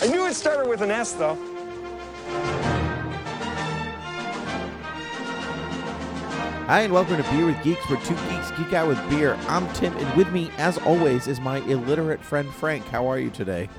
[0.00, 1.36] I knew it started with an S, though.
[6.66, 9.38] Hi, and welcome to Beer with Geeks, where two geeks geek out with beer.
[9.48, 12.84] I'm Tim, and with me, as always, is my illiterate friend Frank.
[12.88, 13.70] How are you today?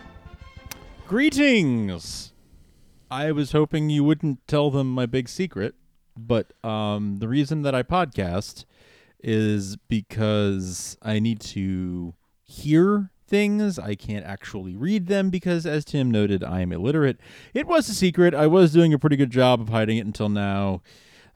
[1.08, 2.34] Greetings.
[3.12, 5.76] I was hoping you wouldn't tell them my big secret,
[6.18, 8.66] but um, the reason that I podcast
[9.22, 13.80] is because I need to hear things.
[13.80, 17.20] I can't actually read them because, as Tim noted, I am illiterate.
[17.54, 18.34] It was a secret.
[18.34, 20.82] I was doing a pretty good job of hiding it until now.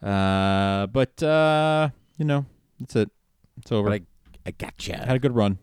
[0.01, 2.45] Uh, but, uh, you know,
[2.79, 3.09] that's it.
[3.57, 3.89] It's over.
[3.89, 4.97] But I, I gotcha.
[4.97, 5.59] had a good run.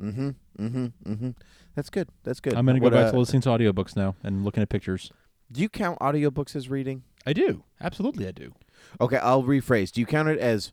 [0.00, 0.30] Mm-hmm.
[0.58, 0.86] Mm-hmm.
[1.12, 1.30] Mm-hmm.
[1.74, 2.08] That's good.
[2.24, 2.54] That's good.
[2.54, 4.68] I'm going to go What, back uh, to listening to audiobooks now and looking at
[4.68, 5.12] pictures.
[5.52, 7.04] Do you count audiobooks as reading?
[7.26, 7.62] I do.
[7.80, 8.52] Absolutely, I do.
[9.00, 9.92] Okay, I'll rephrase.
[9.92, 10.72] Do you count it as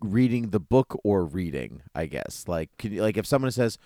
[0.00, 1.82] reading the book or reading?
[1.94, 2.44] I guess.
[2.46, 3.78] Like, can you, like if someone says,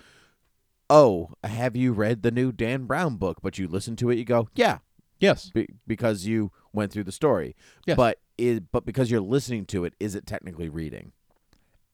[0.88, 4.24] "Oh, have you read the new Dan Brown book?" But you listen to it, you
[4.24, 4.78] go, "Yeah,"
[5.18, 5.50] Yes.
[5.50, 7.54] be, because you went through the story.
[7.86, 7.96] Yes.
[7.96, 11.12] But is but because you're listening to it, is it technically reading?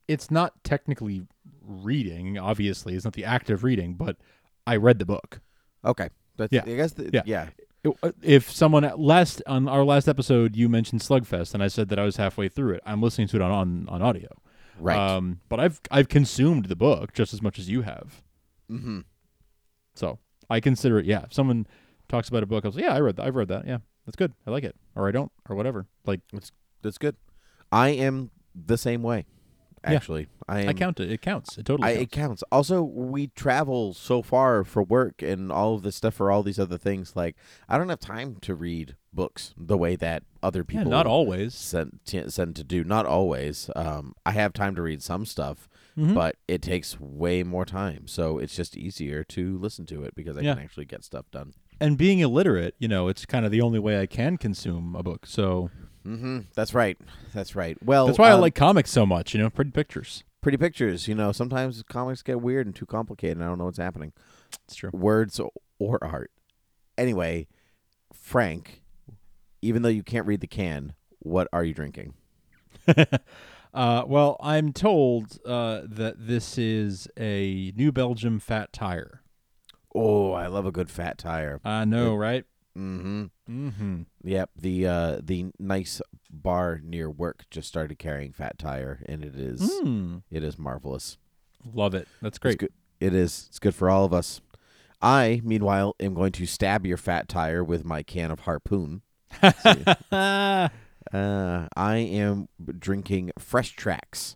[0.08, 1.27] it's not technically
[1.67, 2.95] reading, obviously.
[2.95, 4.17] It's not the act of reading, but
[4.64, 5.41] I read the book.
[5.84, 6.11] Okay.
[6.36, 6.62] That's, Yeah.
[6.64, 6.92] I guess.
[6.92, 7.23] The, Yeah.
[7.27, 7.48] yeah.
[8.02, 11.98] It- If someone last on our last episode you mentioned Slugfest and I said that
[11.98, 14.29] I was halfway through it, I'm listening to it on on, on audio.
[14.79, 14.98] Right.
[14.98, 18.23] Um, but I've I've consumed the book just as much as you have.
[18.70, 19.01] mm-hmm.
[19.95, 20.19] So
[20.51, 21.07] I consider it.
[21.07, 21.67] Yeah, if someone
[22.08, 23.27] talks about a book, I was like, yeah, I read that.
[23.27, 23.67] I've read that.
[23.67, 24.33] Yeah, that's good.
[24.47, 25.86] I like it, or I don't, or whatever.
[26.05, 27.17] Like that's That's good.
[27.73, 29.27] I am the same way.
[29.89, 29.97] Yeah.
[29.97, 30.69] Actually, I am.
[30.69, 31.11] I count it.
[31.11, 31.57] It counts.
[31.58, 32.02] It totally I, counts.
[32.02, 32.45] it counts.
[32.52, 36.58] Also, we travel so far for work and all of this stuff for all these
[36.58, 37.14] other things.
[37.17, 37.36] Like,
[37.69, 40.85] I don't have time to read books the way that other people.
[40.86, 41.55] yeah, not always.
[41.55, 42.85] send send to do.
[42.85, 43.70] Not always.
[43.77, 46.14] Um, I have time to read some stuff, Mhm.
[46.14, 48.07] but it takes way more time.
[48.07, 50.55] So it's just easier to listen to it because I Yeah.
[50.55, 51.55] can actually get stuff done.
[51.79, 55.03] and being illiterate, you know, it's kind of the only way I can consume a
[55.03, 55.27] book.
[55.27, 55.70] So
[56.06, 56.40] Mm-hmm.
[56.55, 56.96] That's right.
[57.34, 57.77] That's right.
[57.83, 59.34] Well, that's why I um, like comics so much.
[59.34, 60.22] You know, pretty pictures.
[60.40, 61.08] pretty pictures.
[61.08, 63.39] You know, sometimes comics get weird and too complicated.
[63.39, 64.12] and I don't know what's happening.
[64.64, 64.90] It's true.
[64.92, 65.40] words
[65.78, 66.30] or art.
[66.96, 67.48] Anyway,
[68.12, 68.83] Frank,
[69.61, 72.14] even though you can't read the can, what are you drinking?
[73.74, 79.20] Uh, well, I'm told uh, that this is a New Belgium fat tire.
[79.94, 81.61] Oh, I love a good fat tire.
[81.62, 82.46] I know, right?
[82.77, 83.25] Mm-hmm.
[83.69, 84.03] Mm-hmm.
[84.25, 84.51] Yep.
[84.57, 86.01] The uh the nice
[86.31, 90.23] bar near work just started carrying fat tire and it is Mm.
[90.31, 91.17] it is marvelous.
[91.73, 92.07] Love it.
[92.20, 92.59] That's It's great.
[92.59, 92.73] good.
[93.01, 93.47] It is.
[93.48, 94.41] It's good for all of us.
[95.03, 99.03] I, meanwhile, am going to stab your fat tire with my can of harpoon.
[101.13, 102.48] Uh, I am
[102.79, 104.35] drinking Fresh Tracks.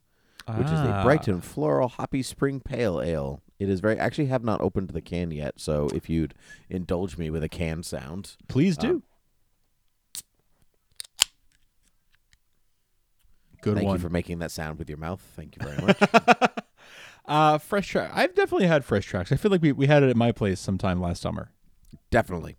[0.57, 1.03] which is a Ah.
[1.03, 3.41] Brighton floral hoppy spring pale ale.
[3.61, 3.99] It is very.
[3.99, 6.33] Actually, have not opened the can yet, so if you'd
[6.71, 8.89] indulge me with a can sound, Please do.
[8.89, 9.03] Um,
[13.61, 13.97] Good thank one.
[13.97, 15.21] you for making that sound with your mouth.
[15.37, 15.99] Thank you very much.
[17.27, 18.11] uh, fresh track.
[18.15, 19.31] I've definitely had fresh tracks.
[19.31, 21.51] I feel like we, we had it at my place sometime last summer.
[22.11, 22.57] definitely,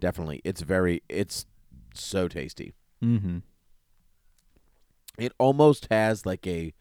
[0.00, 1.02] definitely, it's very.
[1.10, 1.44] It's
[1.92, 2.72] so tasty.
[3.04, 3.38] Mm-hmm.
[5.18, 6.72] It almost has like a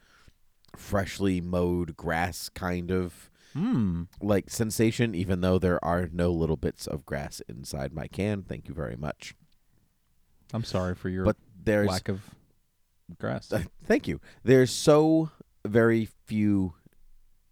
[0.77, 4.07] freshly mowed grass kind of Mm.
[4.21, 8.43] like sensation, even though there are no little bits of grass inside my can.
[8.43, 9.33] Thank you very much.
[10.53, 12.21] I'm sorry for your But there's lack of
[13.19, 13.51] grass.
[13.51, 14.21] Uh, thank you.
[14.43, 15.31] There's so
[15.65, 16.73] very few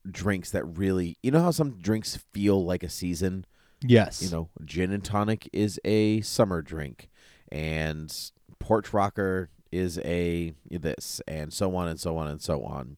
[0.10, 3.46] drinks that really, you know how some drinks feel like a season.
[3.82, 4.22] yes.
[4.22, 7.10] You know, gin and tonic is a summer drink,
[7.52, 8.16] and
[8.60, 12.98] porch rocker is a this, and so on and so on and so on.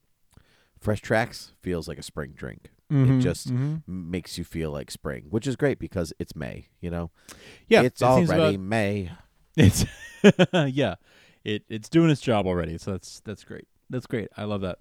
[0.80, 2.70] Fresh Tracks feels like a spring drink.
[2.92, 3.82] Mhm, It just mhm.
[3.86, 6.68] makes you feel like spring, which is great because it's May.
[6.80, 7.12] You know,
[7.68, 9.12] Yeah, it's it already about- May.
[9.58, 9.86] It's
[10.54, 10.96] yeah.
[11.44, 12.78] it it's doing its job already.
[12.78, 13.68] So that's that's great.
[13.90, 14.30] That's great.
[14.38, 14.80] I love that.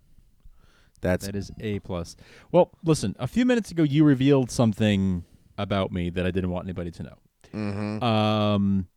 [1.00, 2.14] That's That is a plus.
[2.52, 3.16] Well, listen.
[3.18, 5.24] A few minutes ago, you revealed something
[5.58, 7.16] about me that I didn't want anybody to know.
[7.52, 8.02] Mhm.
[8.02, 8.88] Um,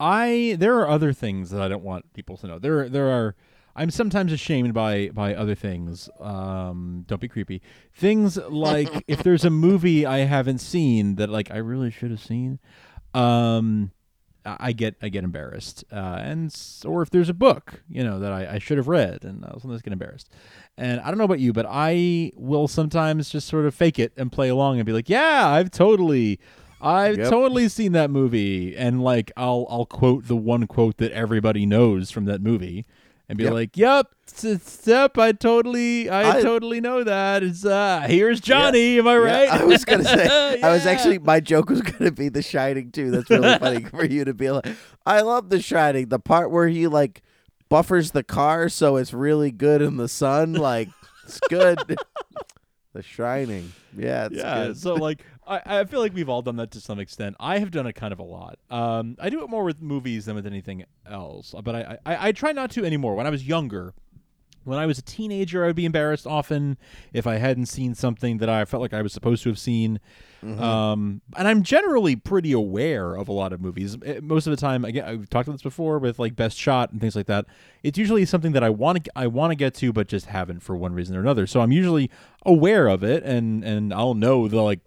[0.00, 2.58] I there are other things that I don't want people to know.
[2.58, 3.34] There there are.
[3.74, 6.08] I'm sometimes ashamed by by other things.
[6.20, 7.62] Um, don't be creepy.
[7.94, 12.20] Things like if there's a movie I haven't seen that like I really should have
[12.20, 12.58] seen,
[13.14, 13.92] um,
[14.44, 15.84] I get I get embarrassed.
[15.92, 16.54] Uh, and
[16.84, 19.52] or if there's a book you know that I, I should have read and I
[19.58, 20.28] sometimes get embarrassed.
[20.76, 24.12] And I don't know about you, but I will sometimes just sort of fake it
[24.16, 26.40] and play along and be like, yeah, I've totally.
[26.84, 27.30] I've Yep.
[27.30, 32.10] totally seen that movie, and like I'll I'll quote the one quote that everybody knows
[32.10, 32.86] from that movie,
[33.32, 33.52] and be Yep.
[33.54, 38.40] like, "Yep, s- s- yep, I totally, I, I- totally know that." It's uh, here's
[38.40, 38.98] Johnny.
[38.98, 39.48] Am I Yeah, right?
[39.48, 40.60] I was gonna say.
[40.62, 43.10] I was actually my joke was gonna be The Shining too.
[43.10, 44.66] That's really funny for you to be like.
[45.06, 46.08] I love The Shining.
[46.08, 47.22] The part where he like
[47.68, 50.52] buffers the car so it's really good in the sun.
[50.52, 50.90] Like
[51.24, 51.78] it's good.
[52.92, 53.72] The Shining.
[53.96, 54.66] Yeah, it's yeah.
[54.66, 54.76] good.
[54.76, 57.36] So like, I, I feel like we've all done that to some extent.
[57.40, 58.58] I have done it kind of a lot.
[58.70, 61.54] Um, I do it more with movies than with anything else.
[61.62, 63.14] But I, I, I try not to anymore.
[63.14, 63.94] When I was younger,
[64.64, 66.76] when I was a teenager, I would be embarrassed often
[67.12, 70.00] if I hadn't seen something that I felt like I was supposed to have seen.
[70.42, 73.96] Um, and I'm generally pretty aware of a lot of movies.
[74.04, 76.90] Eh, Most of the time, again, I've talked about this before with like Best Shot
[76.90, 77.46] and things like that.
[77.84, 80.60] It's usually something that I want to I want to get to, but just haven't
[80.60, 81.46] for one reason or another.
[81.46, 82.10] So I'm usually
[82.44, 84.80] aware of it, and and I'll know the like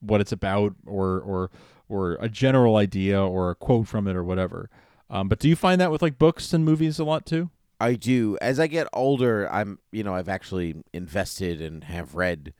[0.00, 1.50] what it's about or or
[1.88, 4.70] or a general idea or a quote from it or whatever.
[5.10, 7.50] Um, but do you find that with like books and movies a lot too?
[7.82, 8.38] I do.
[8.40, 12.54] As I get older, I'm you know I've actually invested and have read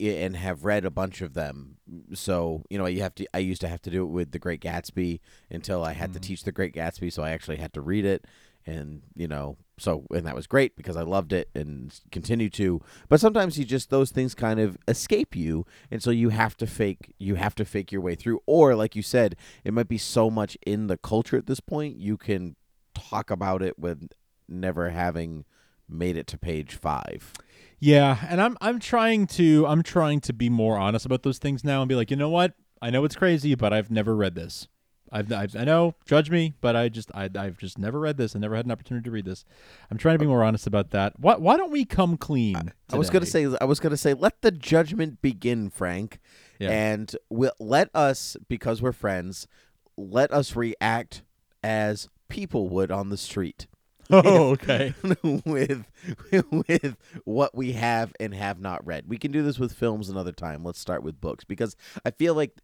[0.00, 1.76] and have read a bunch of them.
[2.14, 3.26] So you know you have to.
[3.32, 5.20] I used to have to do it with The Great Gatsby
[5.50, 6.22] until I had to mm.
[6.22, 8.26] teach The Great Gatsby, so I actually had to read it,
[8.66, 12.80] and you know so and that was great because I loved it and continue to.
[13.08, 16.66] But sometimes you just those things kind of escape you, and so you have to
[16.66, 19.98] fake you have to fake your way through, or like you said, it might be
[19.98, 22.56] so much in the culture at this point you can
[22.94, 24.10] talk about it with
[24.50, 25.44] never having
[25.88, 27.32] made it to page five.
[27.78, 31.64] Yeah, and I'm I'm trying to I'm trying to be more honest about those things
[31.64, 32.54] now and be like, you know what?
[32.82, 34.68] I know it's crazy, but I've never read this.
[35.12, 38.36] I've, I've I know, judge me, but I just I I've just never read this.
[38.36, 39.44] I never had an opportunity to read this.
[39.90, 41.18] I'm trying to be more honest about that.
[41.18, 42.72] Why why don't we come clean?
[42.92, 46.20] I was gonna say I was gonna say let the judgment begin, Frank,
[46.60, 46.70] Yeah.
[46.70, 49.48] and we'll, let us because we're friends.
[49.96, 51.22] Let us react
[51.64, 53.66] as people would on the street.
[54.24, 54.94] Oh, okay.
[55.44, 55.86] with
[56.50, 59.04] with what we have and have not read.
[59.08, 60.64] We can do this with films another time.
[60.64, 62.56] Let's start with books because I feel like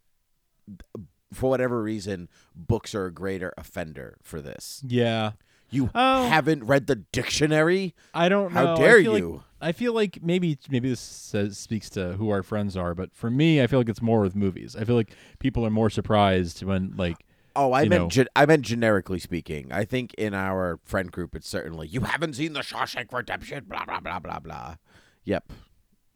[1.33, 4.83] for whatever reason books are a greater offender for this.
[4.87, 5.33] Yeah.
[5.71, 6.29] You Oh.
[6.29, 7.95] haven't read the dictionary?
[8.15, 8.67] I don't know.
[8.67, 9.43] How I dare like- you?
[9.61, 13.31] I feel like maybe maybe this says speaks to who our friends are, but for
[13.31, 14.77] me, I feel like it's more with movies.
[14.77, 17.25] I feel like people are more surprised when like
[17.57, 19.73] Oh, I meant gen- I meant generically speaking.
[19.73, 23.65] I think in our friend group, it's certainly you haven't seen the Shawshank Redemption.
[23.67, 24.77] Blah blah blah blah blah.
[25.25, 25.53] Yep.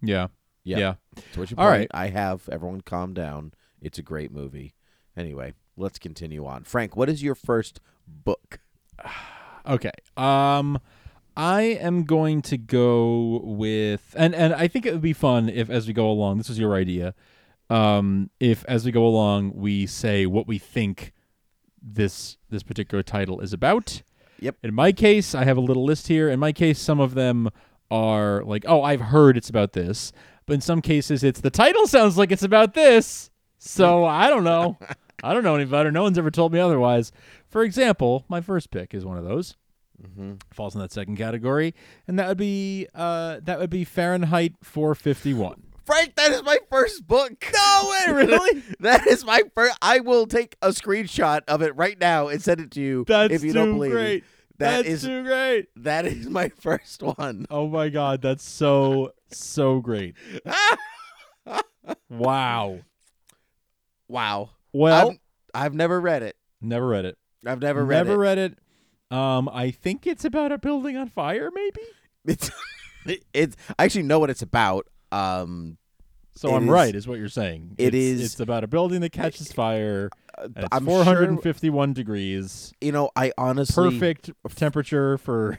[0.02, 0.28] yeah.
[0.64, 0.78] Yep.
[0.78, 0.94] Yeah.
[1.36, 1.90] All point, right.
[1.92, 3.52] I have everyone calm down.
[3.80, 4.74] It's a great movie.
[5.16, 6.64] Anyway, let's continue on.
[6.64, 8.60] Frank, what is your first book?
[9.66, 9.90] Okay.
[10.16, 10.80] Um
[11.36, 15.68] I am going to go with and and I think it would be fun if
[15.68, 17.14] as we go along, this was your idea.
[17.68, 21.12] Um if as we go along we say what we think
[21.82, 24.02] this this particular title is about.
[24.40, 24.56] Yep.
[24.62, 26.28] In my case, I have a little list here.
[26.28, 27.50] In my case, some of them
[27.90, 30.12] are like, "Oh, I've heard it's about this."
[30.46, 33.30] But in some cases, it's the title sounds like it's about this.
[33.58, 34.78] So, I don't know.
[35.22, 35.92] I don't know any better.
[35.92, 37.12] No one's ever told me otherwise.
[37.48, 39.56] For example, my first pick is one of those.
[40.02, 40.34] Mm-hmm.
[40.52, 41.74] Falls in that second category,
[42.08, 45.62] and that would be uh that would be Fahrenheit 451.
[45.84, 47.44] Frank, that is my first book.
[47.54, 48.62] No way, really?
[48.80, 49.76] that is my first.
[49.82, 53.04] I will take a screenshot of it right now and send it to you.
[53.06, 54.22] That's if you too don't believe great.
[54.22, 54.28] me.
[54.58, 55.68] That That's is too great.
[55.76, 57.46] that is my first one.
[57.50, 60.14] Oh my god, that's so so great.
[62.08, 62.80] Wow.
[64.08, 64.50] wow.
[64.72, 65.18] Well, I'm-
[65.54, 66.36] I've never read it.
[66.60, 67.16] never read it.
[67.44, 68.04] I've never read it.
[68.04, 68.18] never it.
[68.26, 68.58] read it.
[69.10, 71.80] Um, I think it's about a building on fire, maybe.
[72.26, 72.50] It's
[73.32, 74.86] it's I actually know what it's about.
[75.12, 75.76] Um,
[76.34, 77.74] So I'm is- right, is what you're saying.
[77.78, 80.10] it it's, is- It's about a building that catches fire.
[80.56, 82.72] It's I'm 451 degrees.
[82.80, 85.58] you know, I honestly Perfect temperature for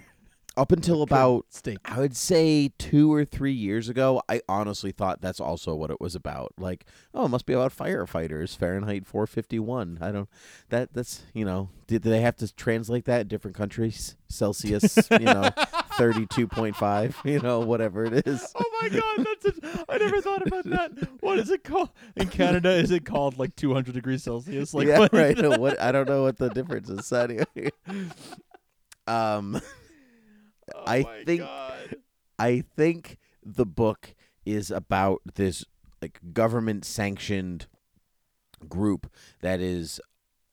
[0.58, 1.78] Up until about Steak.
[1.86, 6.02] I would say two or three years ago, I honestly thought that's also what it
[6.02, 6.54] was about.
[6.58, 8.58] Like, oh, it must be about firefighters.
[8.58, 10.00] Fahrenheit 451.
[10.02, 10.30] I don't.
[10.70, 11.70] That that's you know.
[11.88, 14.16] Did they have to translate that in different countries?
[14.30, 15.50] Celsius, you know,
[16.02, 17.16] 32.5.
[17.32, 18.54] You know, whatever it is.
[18.56, 20.92] Oh my god, that's a, I never thought about that.
[21.22, 22.72] What is it called in Canada?
[22.72, 24.74] Is it called like 200 degrees Celsius?
[24.74, 25.14] Like yeah, what?
[25.14, 25.38] right.
[25.60, 27.12] What I don't know what the difference is.
[27.12, 27.46] Anyway,
[29.08, 29.62] um,
[30.88, 31.44] I think
[32.40, 34.16] I think the book
[34.46, 35.64] is about this
[36.02, 37.68] like government sanctioned
[38.68, 40.02] group that is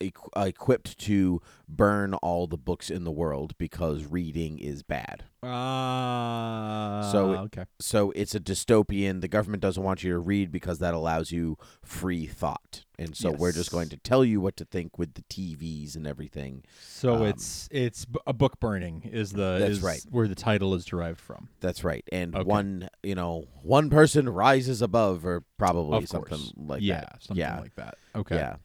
[0.00, 5.24] equ- equipped to burn all the books in the world because reading is bad.
[5.42, 7.64] Ah, So it- okay.
[7.78, 9.20] So it's a dystopian.
[9.20, 12.84] The government doesn't want you to read because that allows you free thought.
[12.98, 16.04] And so we're just going to tell you what to think with the TVs and
[16.06, 16.64] everything.
[16.84, 20.00] So um, it's it's a book burning is the That's is right.
[20.10, 21.48] where the title is derived from.
[21.60, 22.02] That's right.
[22.10, 22.42] And Okay.
[22.44, 26.52] one, you know, one person rises above or probably Of something course.
[26.56, 27.22] like yeah, that.
[27.22, 27.60] something yeah.
[27.60, 27.98] like that.
[28.16, 28.34] Okay.
[28.36, 28.56] Yeah.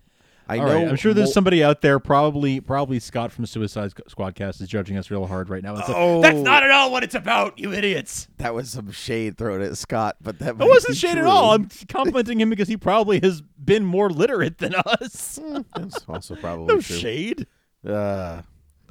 [0.47, 3.91] I All know right, I'm sure there's somebody out there, probably probably Scott from Suicide
[3.91, 5.75] Squ- Squadcast is judging us real hard right now.
[5.75, 6.21] Said, Oh.
[6.21, 8.27] That's not at all what it's about, you idiots.
[8.37, 11.53] that was some shade thrown at Scott, but that It wasn't shade at all.
[11.53, 15.39] I'm complimenting him because he probably has been more literate than us.
[15.77, 16.97] That's also probably no true.
[16.97, 17.47] shade.
[17.87, 18.41] Uh,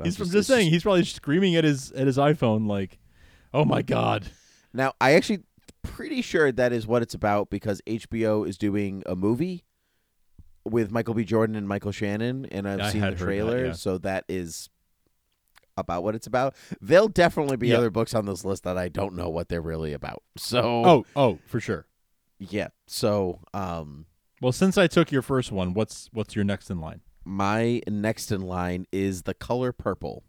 [0.02, 0.70] He's from just saying.
[0.70, 2.98] He's probably screaming at his at his iPhone like,
[3.54, 4.26] "Oh my god."
[4.72, 5.40] Now, I actually
[5.82, 9.64] pretty sure that is what it's about because HBO is doing a movie
[10.64, 11.24] with Michael B.
[11.24, 13.72] Jordan and Michael Shannon, and I've I seen the heard that, trailer, yeah.
[13.72, 14.68] so that is
[15.76, 16.54] about what it's about.
[16.80, 19.92] There'll definitely be other books on this list that I don't know what they're really
[19.92, 20.22] about.
[20.36, 21.86] So, Oh, oh, for sure.
[22.38, 22.68] yeah.
[22.86, 24.06] So, um,
[24.40, 27.00] Well, since I took your first one, what's what's your next in line?
[27.24, 30.24] my next in line is The Color Purple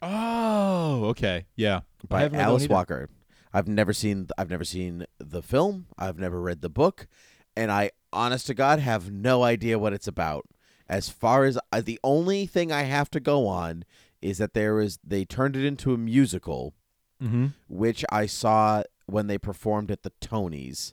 [0.00, 1.46] Oh, okay.
[1.56, 1.80] Yeah.
[2.08, 2.68] By haven't read that one Alice.
[2.68, 3.08] Walker.
[3.52, 5.86] I've never seen I've never seen the film.
[5.98, 7.08] I've never read the book,
[7.56, 10.46] and I honest to God have no idea what it's about.
[10.88, 13.84] As far as uh, the only thing I have to go on
[14.22, 16.74] is that there is they turned it into a musical,
[17.22, 17.52] Mhm.
[17.68, 20.92] which I saw when they performed at the Tonys,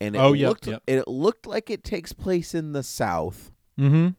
[0.00, 0.82] and it Oh, yep, looked yep.
[0.86, 4.14] it looked like it takes place in the South, Mhm.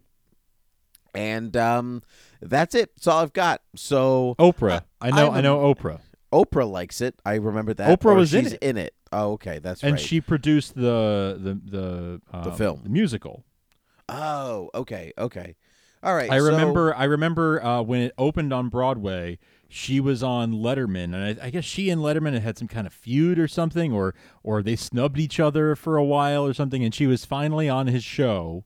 [1.14, 2.04] and um,
[2.42, 2.96] that's it.
[2.96, 3.62] That's all I've got.
[3.76, 4.84] So Oprah.
[5.00, 6.00] I know I'm I know Oprah.
[6.32, 7.16] Oprah likes it.
[7.26, 8.00] I remember that.
[8.00, 8.60] Oprah was in it.
[8.62, 8.94] in it.
[9.12, 9.90] Oh, okay, that's right.
[9.90, 10.06] And right.
[10.06, 12.82] she produced the the the um, film.
[12.84, 13.44] the musical.
[14.08, 15.56] Oh, okay, okay.
[16.04, 16.30] All right.
[16.30, 19.38] I so- remember I remember uh, when it opened on Broadway,
[19.68, 22.88] she was on Letterman, and I, I guess she and Letterman had had some kind
[22.88, 26.84] of feud or something, or or they snubbed each other for a while or something,
[26.84, 28.66] and she was finally on his show,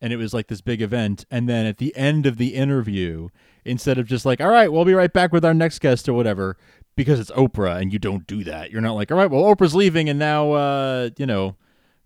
[0.00, 3.28] and it was like this big event, and then at the end of the interview,
[3.64, 6.12] instead of just like, all right, we'll be right back with our next guest or
[6.12, 6.56] whatever,
[6.96, 8.70] because it's Oprah and you don't do that.
[8.70, 11.56] You're not like, all right, well, Oprah's leaving, and now uh, you know,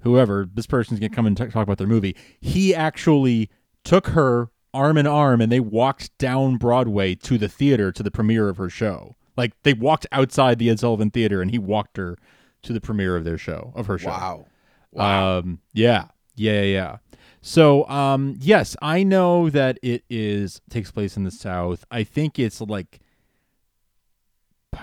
[0.00, 2.16] whoever this person's gonna come and t- talk about their movie.
[2.40, 3.50] He actually
[3.85, 8.11] took her arm in arm and they walked down Broadway to the theater to the
[8.11, 9.16] premiere of her show.
[9.37, 12.16] Like they walked outside the Ed Sullivan Theater and he walked her
[12.62, 14.09] to the premiere of their show of her show.
[14.09, 14.47] Wow.
[14.92, 15.38] Wow.
[15.38, 16.97] Um, yeah, yeah, yeah, yeah.
[17.40, 21.85] So, um, yes, I know that it is takes place in the South.
[21.90, 23.00] I think it's like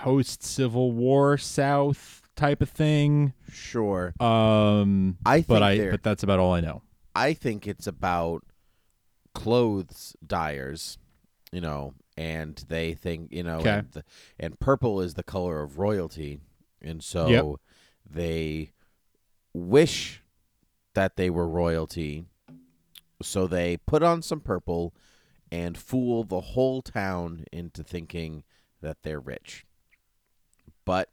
[0.02, 3.32] post Civil War South type of thing.
[3.50, 4.12] sure.
[4.20, 6.82] Um, I but I but that's about all I know.
[7.14, 8.42] I think it's about
[9.34, 10.98] clothes dyers,
[11.52, 14.04] you know, and they think, you know, and, the,
[14.38, 16.40] and purple is the color of royalty,
[16.82, 17.44] and so Yep.
[18.08, 18.70] they
[19.52, 20.22] wish
[20.94, 22.24] that they were royalty,
[23.22, 24.94] so they put on some purple
[25.52, 28.42] and fool the whole town into thinking
[28.82, 29.65] that they're rich.
[30.86, 31.10] But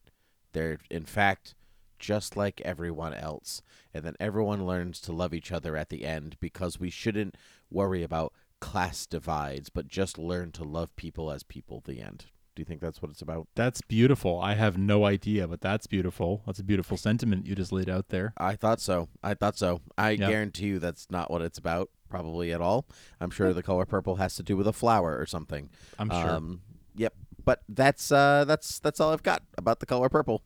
[0.54, 1.56] they're in fact
[2.00, 3.62] just like everyone else.
[3.94, 7.36] And then everyone learns to love each other at the end because we shouldn't
[7.70, 12.26] worry about class divides, but just learn to love people as people at the end.
[12.56, 13.48] Do you think that's what it's about?
[13.56, 14.40] That's beautiful.
[14.40, 16.44] I have no idea, but that's beautiful.
[16.46, 18.34] That's a beautiful sentiment you just laid out there.
[18.38, 19.08] I thought so.
[19.24, 19.82] I thought so.
[19.98, 20.30] I Yeah.
[20.30, 22.86] guarantee you that's not what it's about, probably at all.
[23.20, 25.70] I'm sure the color purple has to do with a flower or something.
[25.98, 26.30] I'm sure.
[26.30, 26.62] Um,
[26.96, 27.16] yep.
[27.46, 30.44] But that's uh that's that's all I've got about the color purple.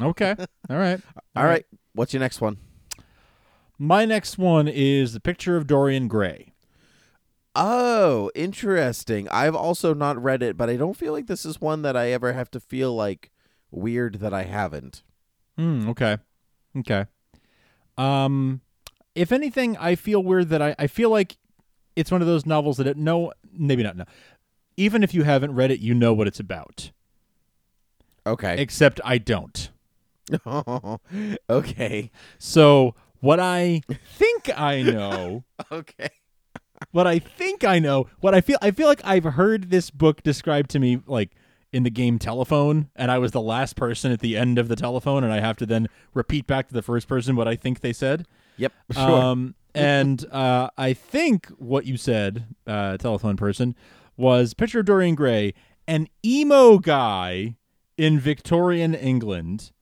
[0.00, 0.34] Okay.
[0.70, 1.00] All right.
[1.36, 1.64] all right.
[1.92, 2.58] What's your next one?
[3.78, 6.52] My next one is the picture of Dorian Gray.
[7.54, 9.28] Oh, interesting.
[9.28, 12.10] I've also not read it, but I don't feel like this is one that I
[12.10, 13.30] ever have to feel like
[13.70, 15.02] weird that I haven't.
[15.56, 15.88] Hmm.
[15.90, 16.18] Okay.
[16.76, 17.06] Okay.
[17.96, 18.60] Um,
[19.14, 21.36] if anything, I feel weird that I, I feel like
[21.96, 23.96] it's one of those novels that it, no, maybe not.
[23.96, 24.04] No,
[24.78, 26.90] even if you haven't read it, you know what it's about.
[28.26, 28.56] Okay.
[28.60, 29.70] except I don't.
[31.50, 32.10] okay.
[32.38, 33.82] So what I
[34.16, 36.10] think I know, Okay.
[36.92, 40.22] what I think I know, what I feel I feel like I've heard this book
[40.22, 41.30] described to me like
[41.72, 44.76] in the game telephone and I was the last person at the end of the
[44.76, 47.80] telephone and I have to then repeat back to the first person what I think
[47.80, 48.26] they said.
[48.58, 48.72] Yep.
[48.92, 49.02] Sure.
[49.10, 53.74] Um, and uh, I think what you said, uh, telephone person,
[54.18, 55.54] was picture of Dorian Gray,
[55.86, 57.56] an emo guy
[57.96, 59.72] in Victorian England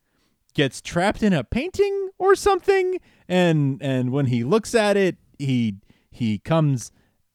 [0.53, 5.75] gets trapped in a painting or something, and and when he looks at it, he
[6.09, 6.91] he comes,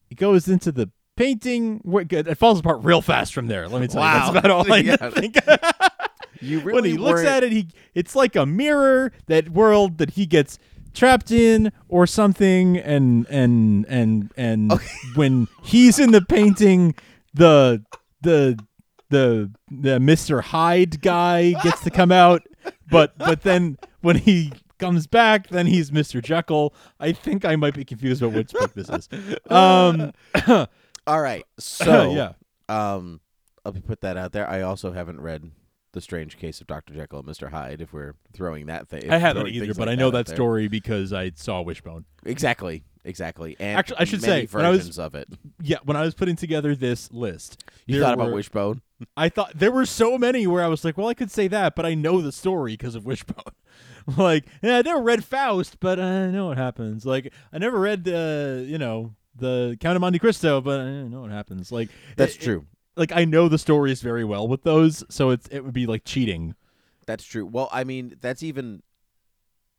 [0.09, 1.81] he goes into the painting.
[2.11, 3.69] It falls apart real fast from there.
[3.69, 4.15] Let me tell Wow.
[4.15, 5.11] you, that's about all I Yeah.
[5.11, 5.37] think.
[6.41, 9.99] you really when he looks weren't- at it, he it's like a mirror that world
[9.99, 10.59] that he gets
[10.95, 14.73] trapped in or something and and and and
[15.15, 16.95] when he's in the painting
[17.35, 17.83] the
[18.23, 18.59] the
[19.11, 20.43] the the Mr.
[20.43, 22.43] Hyde guy gets to come out
[22.91, 26.23] but but then when he comes back then he's Mr.
[26.23, 29.09] Jekyll I think I might be confused about which book this is
[29.51, 30.13] um
[31.07, 31.45] All right.
[31.59, 32.33] So yeah
[32.69, 33.21] Um,
[33.65, 34.49] I'll put that out there.
[34.49, 35.51] I also haven't read
[35.93, 37.81] the Strange Case of Doctor Jekyll and Mister Hyde.
[37.81, 41.33] If we're throwing that thing, I haven't either but I know that story because I
[41.35, 42.85] saw Wishbone Exactly.
[43.05, 43.57] Exactly.
[43.59, 45.29] And Actually, I should say, when I was- versions of it.
[45.61, 48.81] yeah when I was putting together this list You thought about Wishbone?
[49.17, 51.75] I thought there were so many where I was like, well, I could say that,
[51.75, 53.53] but I know the story because of Wishbone.
[54.17, 57.05] like, yeah, I never read Faust, but I know what happens.
[57.05, 61.23] Like, I never read, uh, you know, the Count of Monte Cristo, but I know
[61.23, 61.73] what happens.
[61.73, 62.67] Like, That's it- true.
[62.97, 66.05] Like, I know the stories very well with those, so it's it would be like
[66.05, 66.55] cheating.
[67.07, 67.47] That's true.
[67.47, 68.83] Well, I mean, that's even.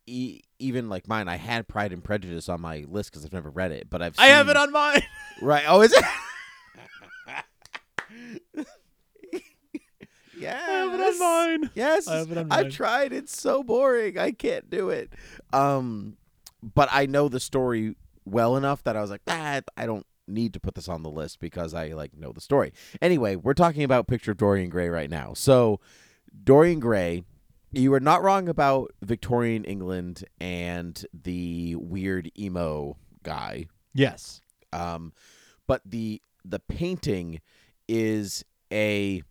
[0.06, 3.50] E- even like mine, I had Pride and Prejudice on my list because I've never
[3.50, 4.16] read it, but I've.
[4.18, 5.02] I have it on mine.
[5.42, 5.64] Right.
[5.68, 6.04] Oh, is it?
[10.38, 10.64] yes.
[10.70, 11.70] I have it on mine.
[11.74, 12.08] Yes.
[12.08, 13.14] I have it on I've tried.
[13.14, 14.18] It's so boring.
[14.18, 15.12] I can't do it.
[15.52, 16.18] Um,
[16.62, 20.54] but I know the story well enough that I was like, ah, I don't need
[20.54, 22.74] to put this on the list because I like know the story.
[23.02, 25.34] Anyway, we're talking about Picture of Dorian Gray right now.
[25.34, 25.80] So,
[26.44, 27.24] Dorian Gray,
[27.72, 33.68] you were not wrong about Victorian England and the weird emo guy.
[33.94, 34.42] Yes.
[34.72, 35.14] Um,
[35.68, 37.42] but the the painting
[37.88, 39.24] is a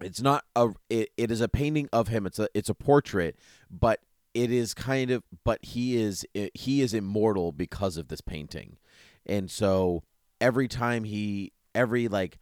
[0.00, 3.36] it's not a it, it is a painting of him it's a it's a portrait
[3.70, 4.00] but
[4.32, 8.76] it is kind of but he is he is immortal because of this painting
[9.26, 10.02] and so
[10.40, 12.38] every time he every like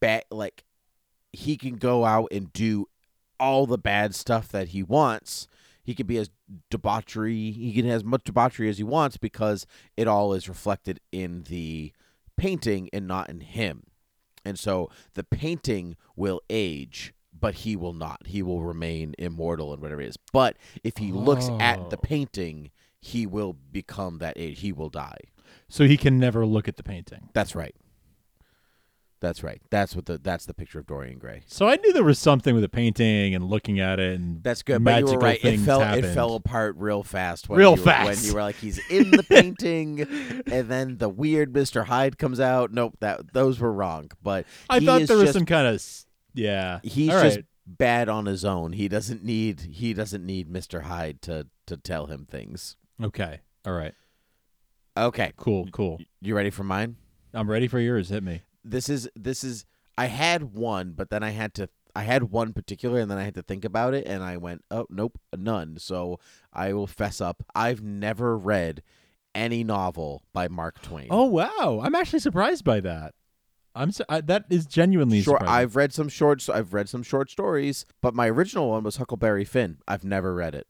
[0.00, 0.64] bad like
[1.32, 2.86] he can go out and do
[3.40, 5.46] all the bad stuff that he wants
[5.82, 6.30] he can be as
[6.70, 11.00] debauchery he can have as much debauchery as he wants because it all is reflected
[11.12, 11.92] in the
[12.36, 13.82] painting and not in him.
[14.44, 18.26] And so the painting will age but he will not.
[18.26, 20.16] He will remain immortal and whatever it is.
[20.32, 22.00] But if he looks at the Oh.
[22.02, 24.58] painting he will become that age.
[24.60, 25.20] He will die
[25.68, 27.28] So he can never look at the painting.
[27.34, 27.74] that's right
[29.20, 32.04] that's right that's what the that's the picture of dorian gray So I knew there
[32.04, 35.14] was something with the painting and looking at it, and That's good, but you magical
[35.14, 35.38] were right.
[35.38, 35.80] It things fell.
[35.80, 36.04] happened.
[36.04, 37.48] It fell apart real fast.
[37.48, 40.02] When Real you were, when you were like, he's in the painting,
[40.46, 42.72] and then the weird Mister Hyde comes out.
[42.72, 44.12] Nope, that those were wrong.
[44.22, 45.84] But I thought there was just- some kind of
[46.34, 46.78] yeah.
[46.84, 48.72] He's All just bad on his own.
[48.72, 49.60] He doesn't need.
[49.72, 52.76] He doesn't need Mister Hyde to to tell him things.
[53.02, 53.40] okay.
[53.66, 53.94] All right.
[55.06, 55.66] Okay, Cool.
[55.72, 55.98] Cool.
[56.20, 56.96] you ready for mine?
[57.34, 58.08] I'm ready for yours.
[58.08, 58.42] Hit me.
[58.64, 59.64] This is this is.
[59.96, 61.68] I had one, but then I had to.
[61.96, 64.64] I had one particular, and then I had to think about it, and I went,
[64.70, 66.18] "Oh, nope, none." So
[66.52, 67.42] I will fess up.
[67.54, 68.82] I've never read
[69.34, 71.08] any novel by Mark Twain.
[71.10, 71.80] Oh wow!
[71.82, 73.14] I'm actually surprised by that.
[73.74, 75.60] I'm su- I, that is genuinely Short, surprising.
[75.62, 76.48] I've read some shorts.
[76.48, 79.78] I've read some short stories, but my original one was Huckleberry Finn.
[79.86, 80.66] I've never read it.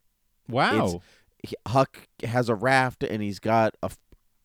[0.47, 1.01] wow.
[1.43, 3.97] He- Huck has a raft, and he's got a f-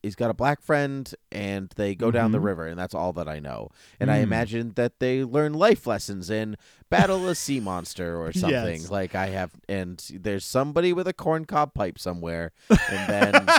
[0.05, 2.45] he's got a black friend, and they go down the Mhm.
[2.45, 3.71] river, and that's all that I know.
[3.99, 4.23] And I Mm.
[4.23, 6.57] imagine that they learn life lessons in
[6.91, 8.83] battle a sea monster or something.
[8.83, 8.91] Yes.
[8.91, 13.49] Like I have, and there's somebody with a corncob pipe somewhere, and then.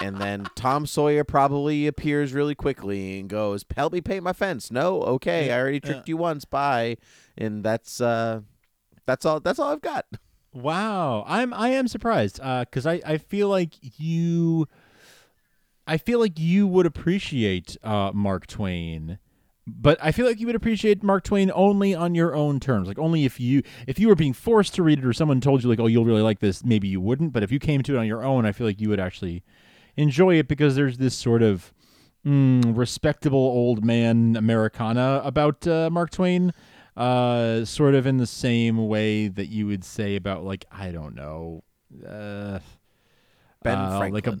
[0.00, 4.70] And then Tom Sawyer probably appears really quickly and goes, "Help me paint my fence."
[4.70, 6.44] No, okay, I already tricked you once.
[6.44, 6.98] Bye.
[7.36, 8.42] And that's uh,
[9.06, 9.40] that's all.
[9.40, 10.06] That's all I've got.
[10.54, 14.68] Wow, I'm I am surprised because I I feel like you,
[15.88, 19.18] I feel like you would appreciate uh, Mark Twain,
[19.66, 22.86] but I feel like you would appreciate Mark Twain only on your own terms.
[22.88, 25.62] Like only if you if you were being forced to read it or someone told
[25.62, 27.32] you like oh you'll really like this maybe you wouldn't.
[27.32, 29.42] But if you came to it on your own, I feel like you would actually
[29.96, 31.72] enjoy it because there's this sort of
[32.24, 36.52] mm, respectable old man Americana about uh, Mark Twain.
[36.96, 41.14] uh, sort of in the same way that you would say about like I don't
[41.14, 41.62] know,
[42.06, 42.58] uh,
[43.62, 44.12] Ben uh, Franklin.
[44.12, 44.38] like a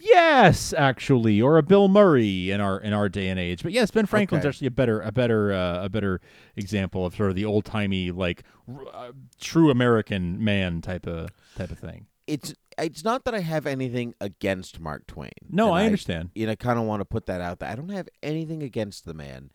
[0.00, 3.62] yes, actually, or a Bill Murray in our in our day and age.
[3.62, 4.48] But yes, Ben Franklin's Okay.
[4.48, 6.20] actually a better a better uh, a better
[6.56, 11.30] example of sort of the old timey like r- uh, true American man type of
[11.56, 12.06] type of thing.
[12.26, 15.30] it's it's not that I have anything against Mark Twain.
[15.50, 16.30] No, I understand.
[16.34, 17.68] You know, I kind of want to put that out there.
[17.68, 19.50] I don't have anything against the man,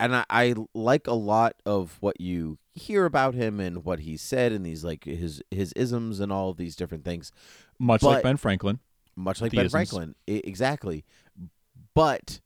[0.00, 4.16] and I, I like a lot of what you hear about him and what he
[4.16, 7.30] said and these like his his isms and all of these different things.
[7.78, 8.80] Much like Ben Franklin.
[9.16, 9.68] Much like The Ben.
[9.68, 11.04] Franklin, I- exactly.
[11.94, 12.40] But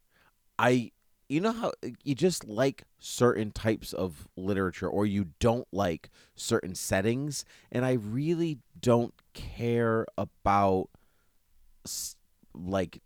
[0.57, 0.91] I,
[1.27, 1.71] you know how
[2.03, 7.93] you just like certain types of literature, or you don't like certain settings, and I
[7.93, 10.89] really don't care about
[12.53, 13.01] like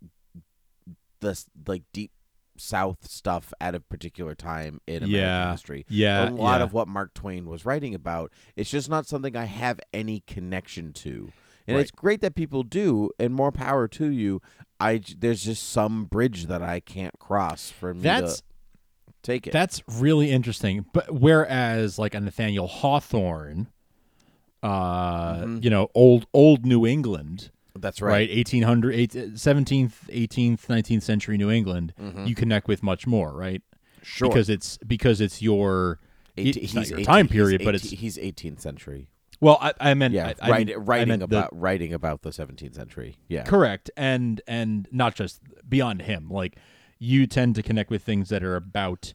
[1.20, 2.10] the like deep
[2.56, 5.50] South stuff at a particular time in American Yeah.
[5.52, 5.84] history.
[5.88, 6.64] Yeah, a lot yeah.
[6.64, 8.32] of what Mark Twain was writing about.
[8.54, 11.32] It's just not something I have any connection to.
[11.66, 11.82] And Right.
[11.82, 14.42] it's great that people do, and more power to you.
[14.80, 18.42] I there's just some bridge that I can't cross for me That's- to
[19.22, 19.52] take it.
[19.52, 20.84] That's really interesting.
[20.92, 23.68] But whereas like a Nathaniel Hawthorne,
[24.62, 25.58] uh, Mm-hmm.
[25.62, 28.30] you know, old old New England, That's right, right.
[28.30, 31.92] 1800 eight- 17th, 18th, 19th century New England,
[32.26, 33.62] you connect with much more, right?
[33.62, 34.04] Mm-hmm.
[34.04, 34.28] Sure.
[34.28, 35.98] Because it's because it's your
[36.36, 39.08] Eight- it's not your 18 time period, but it's he's 18th century.
[39.44, 42.30] Well, I, I meant Yeah, I, write, I writing meant the- about writing about the
[42.30, 43.16] 17th century.
[43.28, 46.56] Yeah, correct and and not just beyond him like
[46.98, 49.14] you tend to connect with things that are about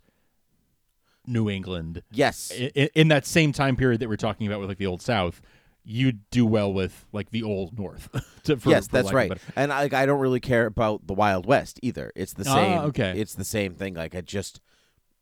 [1.28, 4.78] new england yes, in, in that same time period that we're talking about with like
[4.80, 5.42] the old south
[5.84, 8.10] you do well with like the old north
[8.44, 9.32] to, for, yes, for that's right.
[9.56, 12.12] And I, like, I don't really care about the Wild West either.
[12.16, 12.80] It's the Ah, same.
[12.90, 13.14] okay.
[13.20, 13.96] It's the same thing.
[13.96, 14.60] Like I just,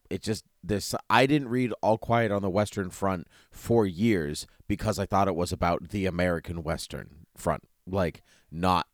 [0.10, 0.94] it just this.
[1.10, 5.36] I didn't read All Quiet on the Western Front for years because I thought it
[5.36, 8.88] was about the American Western Front, like not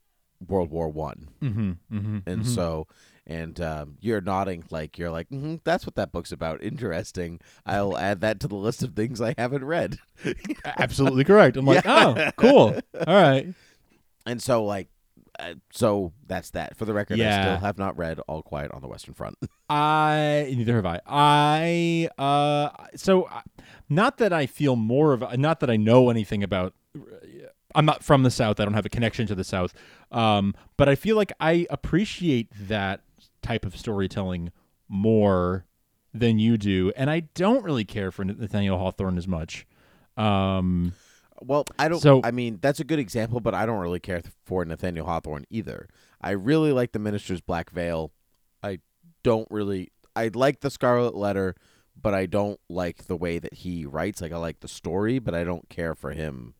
[0.46, 1.28] World War One.
[1.42, 2.46] Mhm, mhm, And mhm.
[2.46, 2.86] so,
[3.26, 6.62] and um, you're nodding like you're like, mm that's what that book's about.
[6.62, 7.40] Interesting.
[7.64, 9.98] I'll add that to the list of things I haven't read.
[10.64, 12.14] absolutely correct i'm like Yeah.
[12.16, 13.48] oh cool all right
[14.26, 14.88] And so, like,
[15.38, 16.76] uh, so that's that.
[16.76, 19.38] For the record, I still have not read All Quiet on the Western Front.
[19.68, 21.00] I neither have I.
[21.06, 23.40] I uh so uh,
[23.88, 26.74] not that I feel more of not that I know anything about
[27.74, 28.60] I'm not from the south.
[28.60, 29.74] I don't have a connection to the south.
[30.10, 33.00] Um but I feel like I appreciate that
[33.42, 34.52] type of storytelling
[34.88, 35.64] more
[36.12, 39.66] than you do and I don't really care for Nathaniel Hawthorne as much.
[40.16, 40.92] Um
[41.46, 42.00] well, I don't.
[42.00, 45.44] So- I mean, that's a good example, but I don't really care for Nathaniel Hawthorne
[45.50, 45.88] either.
[46.20, 48.12] I really like the Minister's Black Veil.
[48.62, 48.78] I
[49.22, 49.90] don't really.
[50.16, 51.54] I like the Scarlet Letter,
[52.00, 54.20] but I don't like the way that he writes.
[54.22, 56.54] Like I like the story, but I don't care for him.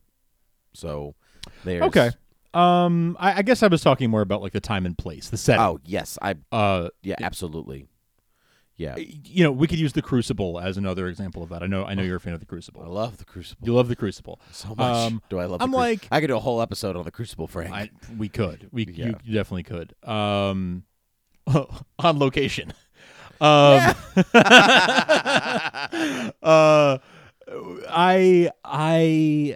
[0.73, 1.15] So,
[1.63, 2.11] there's okay.
[2.53, 5.37] Um I, I guess I was talking more about like the time and place, the
[5.37, 5.61] setting.
[5.63, 7.87] Oh yes, I Uh yeah, absolutely.
[8.77, 11.63] Yeah, you know, we could use the Crucible as another example of that.
[11.63, 12.81] I know I know you're a fan of the Crucible.
[12.83, 14.79] I love the Crucible You love the Crucible so much.
[14.79, 15.61] Um, Do I love?
[15.61, 17.71] I'm the Cru- like- I could do a whole episode on the Crucible, Frank.
[17.73, 19.05] I we could we Yeah.
[19.07, 20.83] you, you definitely could um
[21.99, 22.73] on location
[23.41, 23.95] um
[26.43, 26.97] uh
[27.89, 29.55] I I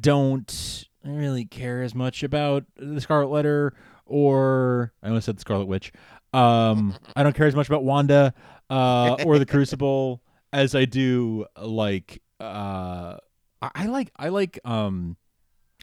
[0.00, 3.74] don't really care as much about the Scarlet Letter
[4.06, 5.92] or I almost said the Scarlet Witch
[6.32, 8.34] um I don't care as much about Wanda
[8.70, 13.16] uh or the Crucible as I do like uh
[13.60, 15.16] I, I like I like um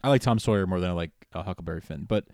[0.02, 2.04] I like Tom Sawyer more than I like uh, Huckleberry Finn.
[2.08, 2.24] But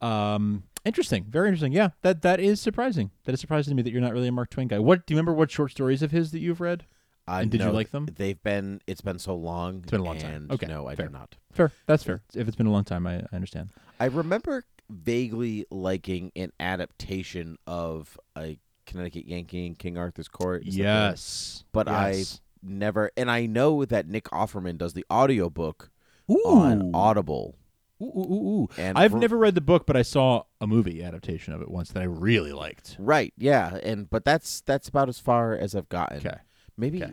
[0.00, 1.72] um, interesting, very interesting.
[1.72, 3.10] Yeah, that that is surprising.
[3.24, 4.78] That is surprising to me that you're not really a Mark Twain guy.
[4.78, 5.32] What do you remember?
[5.32, 6.86] What short stories of his that you've read?
[7.26, 8.06] I And did you like them?
[8.16, 8.80] They've been.
[8.86, 9.80] It's been so long.
[9.82, 10.48] It's been a long time.
[10.50, 11.06] Okay, No, I fair.
[11.06, 11.36] do not.
[11.52, 12.22] Fair, that's fair.
[12.34, 13.70] If it's been a long time, I, I understand.
[14.00, 20.62] I remember vaguely liking an adaptation of a Connecticut Yankee in King Arthur's Court.
[20.64, 22.40] Yes, but yes.
[22.64, 23.10] I've never.
[23.16, 25.90] And I know that Nick Offerman does the audiobook
[26.28, 27.56] on Audible.
[28.00, 28.68] Ooh, ooh, ooh, ooh.
[28.78, 31.70] And I've for- never read the book, but I saw a movie adaptation of it
[31.70, 32.96] once that I really liked.
[32.98, 33.34] Right.
[33.36, 33.78] Yeah.
[33.82, 36.18] And but that's that's about as far as I've gotten.
[36.18, 36.38] Okay.
[36.76, 37.12] Maybe Okay.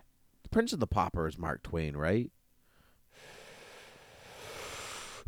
[0.52, 2.32] Prince of the Pauper is Mark Twain, right?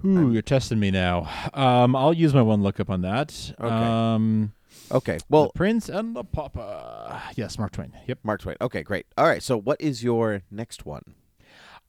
[0.05, 1.29] Ooh, you're testing me now.
[1.53, 3.53] Um, I'll use my one lookup on that.
[3.59, 3.67] Okay.
[3.67, 4.53] Um,
[4.91, 5.17] Okay.
[5.27, 7.21] Well, Prince and the Pauper.
[7.35, 7.91] Yes, Mark Twain.
[8.07, 8.19] Yep.
[8.23, 8.55] Mark Twain.
[8.61, 9.05] Okay, great.
[9.17, 9.43] All right.
[9.43, 11.15] So, what is your next one?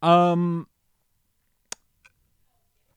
[0.01, 0.67] Um,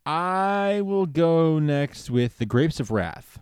[0.04, 3.38] I will go next with the Grapes of Wrath.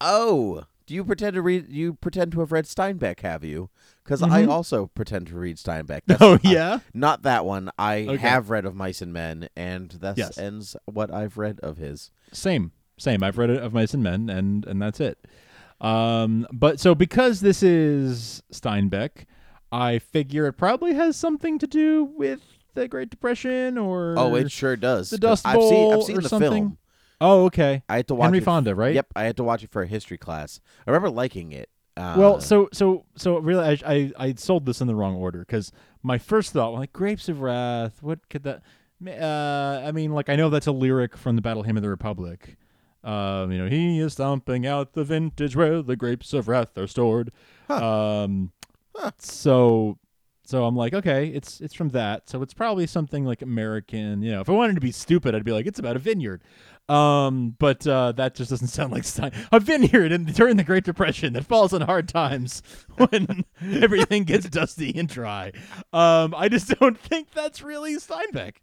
[0.00, 1.68] Oh, Do you pretend to read?
[1.70, 3.70] You pretend to have read Steinbeck, have you?
[4.04, 4.48] Because I Mhm.
[4.48, 6.00] also pretend to read Steinbeck.
[6.20, 6.78] Oh, uh, yeah?
[6.92, 7.70] not that one.
[7.78, 8.16] I Okay.
[8.16, 10.36] have read of Mice and Men, and that Yes.
[10.38, 12.10] ends what I've read of his.
[12.32, 13.22] Same, same.
[13.22, 15.18] I've read of Mice and Men, and and that's it.
[15.80, 19.24] Um, but so because this is Steinbeck,
[19.70, 22.40] I figure it probably has something to do with
[22.74, 25.10] the Great Depression, or Oh, it sure does.
[25.10, 26.50] the Dust I've seen, Bowl I've seen or the something.
[26.52, 26.78] film.
[27.22, 27.82] Oh, okay.
[27.88, 28.94] I had to watch Henry it Fonda, right?
[28.94, 30.60] Yep, I had to watch it for a history class.
[30.86, 31.68] I remember liking it.
[31.96, 35.40] Uh, Well, so so so really, I I, I sold this in the wrong order
[35.40, 38.62] because my first thought, like Grapes of Wrath, what could that?
[39.06, 41.88] Uh, I mean, like I know that's a lyric from the Battle Hymn of the
[41.88, 42.56] Republic.
[43.04, 46.86] Um, you know, he is stomping out the vintage where the grapes of wrath are
[46.86, 47.30] stored.
[47.68, 48.52] Um,
[49.18, 49.98] so
[50.44, 52.28] so I'm like, okay, it's it's from that.
[52.28, 54.22] So it's probably something like American.
[54.22, 56.42] You know, if I wanted to be stupid, I'd be like, it's about a vineyard.
[56.88, 59.32] Um, but uh, that just doesn't sound like Stein.
[59.52, 62.62] A vineyard in, during the Great Depression that falls on hard times
[62.96, 65.52] when everything gets dusty and dry.
[65.92, 68.56] Um, I just don't think that's really Steinbeck.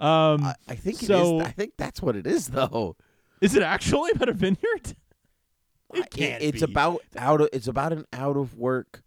[0.00, 1.38] Um, I, I think so.
[1.38, 1.46] it is.
[1.48, 2.96] I think that's what it is, though.
[3.40, 4.94] is it actually about a vineyard?
[5.94, 6.70] It It- can't it's be.
[6.72, 7.48] about out of.
[7.52, 9.02] It's about an out of work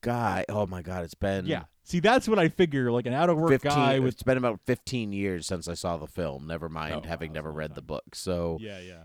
[0.00, 0.44] guy.
[0.48, 1.64] Oh my god, it's been Yeah.
[1.86, 2.90] See, that's what I figure.
[2.90, 4.14] Like an out of work 15, guy with.
[4.14, 6.46] It's been about fifteen years since I saw the film.
[6.46, 8.14] Never mind Oh, having never that's a long read the book.
[8.14, 9.02] So, Yeah, yeah.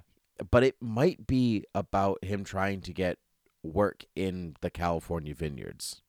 [0.49, 3.17] but it might be about him trying to get
[3.63, 6.01] work in the California vineyards.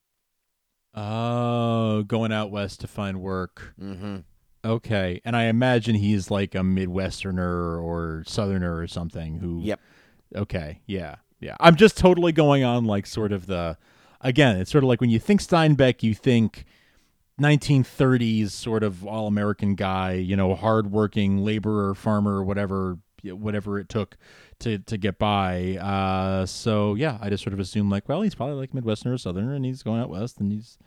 [0.95, 3.75] Oh, going out west to find work.
[3.81, 4.19] Mm-hmm.
[4.65, 9.61] Okay, and I imagine he's like a Midwesterner or Southerner or something who.
[9.63, 9.81] Yep.
[10.37, 10.81] Okay.
[10.87, 11.17] Yeah.
[11.41, 11.57] Yeah.
[11.59, 13.79] I'm just totally going on like sort of the.
[14.21, 16.67] Again, it's sort of like when you think Steinbeck, you think
[17.41, 24.17] 1930s sort of all American guy, you know, hardworking laborer, farmer, whatever, whatever it took
[24.61, 25.77] to to get by.
[25.77, 29.19] Uh, so yeah, I just sort of assume like, well, he's probably like Midwesterner or
[29.19, 30.79] Southerner, and he's going out west, and he's.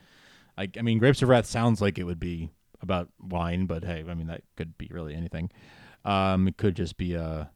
[0.55, 4.03] I, I mean, Grapes of Wrath sounds like it would be about wine, but hey,
[4.07, 5.49] I mean that could be really anything.
[6.05, 7.49] Um, it could just be a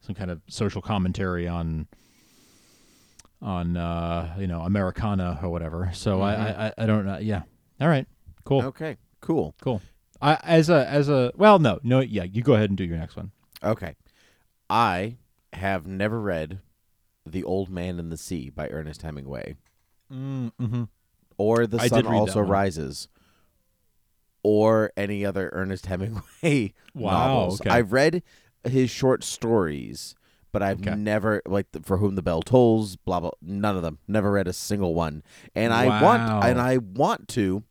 [0.00, 1.86] some kind of social commentary on
[3.42, 5.90] on uh, you know Americana or whatever.
[5.94, 7.18] So I, I I- I don't know.
[7.18, 7.42] Yeah.
[7.80, 8.06] All right.
[8.44, 8.62] Cool.
[8.66, 8.96] Okay.
[9.20, 9.54] Cool.
[9.60, 9.80] Cool.
[10.20, 12.98] I as a as a well no no yeah you go ahead and do your
[12.98, 13.30] next one.
[13.62, 13.94] Okay.
[14.68, 15.16] I
[15.52, 16.60] have never read
[17.26, 19.56] The Old Man in the Sea by Ernest Hemingway
[20.12, 20.84] Mm-hmm.
[21.38, 22.40] or The I Sun did read that Also.
[22.40, 23.08] Rises
[24.42, 27.60] or any other Ernest Hemingway Wow, novels.
[27.60, 27.70] okay.
[27.70, 28.22] I've read
[28.64, 30.14] his short stories,
[30.52, 30.94] but I've Okay.
[30.94, 33.98] never like the, For Whom the Bell Tolls, blah blah none of them.
[34.08, 35.22] Never read a single one.
[35.54, 37.64] And I want and I want to.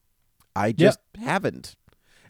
[0.55, 1.75] I just haven't.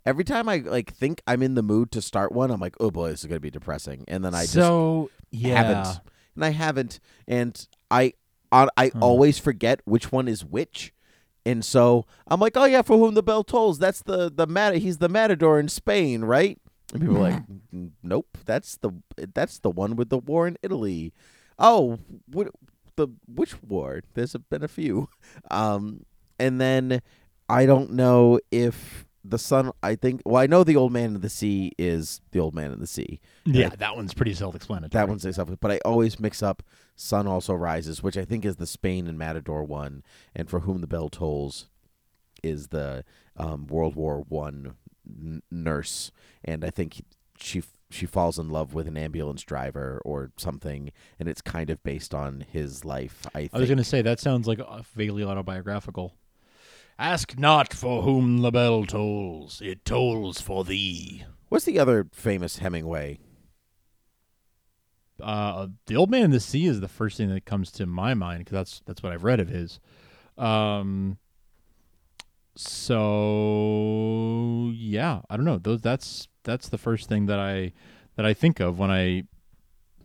[0.05, 2.91] Every time I like think I'm in the mood to start one, I'm like, oh
[2.91, 4.05] boy, this is gonna be depressing.
[4.07, 5.99] And then I just so yeah haven't,
[6.35, 8.13] and I haven't, and I
[8.51, 10.91] I, I always forget which one is which,
[11.45, 13.77] and so I'm like, oh yeah, for whom the bell tolls.
[13.77, 14.75] That's the the mat.
[14.77, 16.57] He's the matador in Spain, right?
[16.93, 17.43] And people are like,
[18.03, 18.91] nope, that's the
[19.33, 21.13] that's the one with the war in Italy.
[21.57, 22.49] Oh, what
[22.95, 24.01] the which war?
[24.13, 25.09] There's been a few,
[25.51, 26.05] um,
[26.39, 27.01] and then
[27.47, 29.71] I don't know if the sun.
[29.83, 32.71] I think well, I know the old man in the sea is the old man
[32.71, 33.19] in the sea.
[33.45, 34.89] yeah that one's pretty self-explanatory.
[34.89, 36.63] That one's itself, but I always mix up
[36.95, 40.03] Sun Also Rises, which I think is the Spain and Matador one,
[40.35, 41.67] and For Whom the Bell Tolls
[42.41, 43.03] is the
[43.37, 44.75] um, World War One
[45.09, 46.11] n- nurse,
[46.43, 47.03] and I think
[47.37, 51.81] she she falls in love with an ambulance driver or something, and it's kind of
[51.83, 53.25] based on his life.
[53.33, 53.55] I think.
[53.55, 56.13] I was going to say that sounds like uh, vaguely autobiographical.
[56.97, 61.23] Ask not for whom the bell tolls; it tolls for thee.
[61.49, 63.19] What's the other famous Hemingway?
[65.21, 68.13] Uh, the old man in the sea is the first thing that comes to my
[68.13, 69.79] mind because that's that's what I've read of his.
[70.37, 71.17] Um,
[72.55, 75.57] so yeah, I don't know.
[75.57, 77.73] Those that's that's the first thing that I
[78.15, 79.23] that I think of when I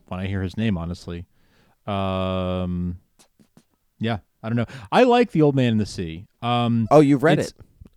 [0.08, 0.76] when I hear his name.
[0.78, 1.26] Honestly,
[1.86, 2.98] um,
[3.98, 4.66] yeah, I don't know.
[4.92, 6.26] I like the old man in the sea.
[6.42, 7.52] Um, Oh, you've read it.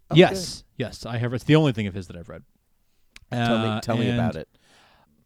[0.10, 1.34] Oh, yes, yes, I have.
[1.34, 2.44] It's the only thing of his that I've read.
[3.32, 4.48] Tell me, Uh, tell me about it.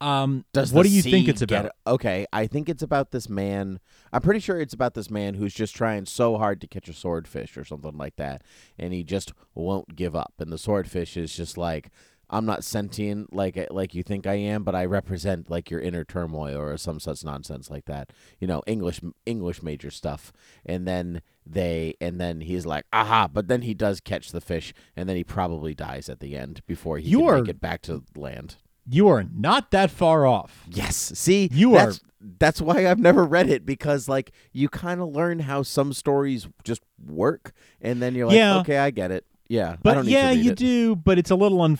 [0.02, 1.72] Um, Does what do you think it's about?
[1.86, 3.80] Okay, I think it's about this man.
[4.12, 6.94] I'm pretty sure it's about this man who's just trying so hard to catch a
[6.94, 8.42] swordfish or something like that,
[8.80, 10.34] and he just won't give up.
[10.40, 11.92] And the swordfish is just like,
[12.32, 16.04] I'm not sentient like like you think I am, but I represent like your inner
[16.04, 18.10] turmoil or some such nonsense like that.
[18.40, 20.34] You know, English English major stuff.
[20.66, 23.28] And then they and then he's like, aha!
[23.32, 26.62] But then he does catch the fish, and then he probably dies at the end
[26.66, 28.56] before he You can are- make it back to land.
[28.90, 30.66] You are not that far off.
[30.70, 30.96] Yes.
[31.16, 32.02] See, You that's, are-
[32.40, 36.48] That's why I've never read it because, like, you kind of learn how some stories
[36.64, 38.60] just work, and then you're like, Yeah.
[38.60, 39.26] okay, I get it.
[39.48, 40.58] Yeah, I But don't need yeah, to read you it.
[40.58, 40.96] do.
[40.96, 41.80] But it's a little unf-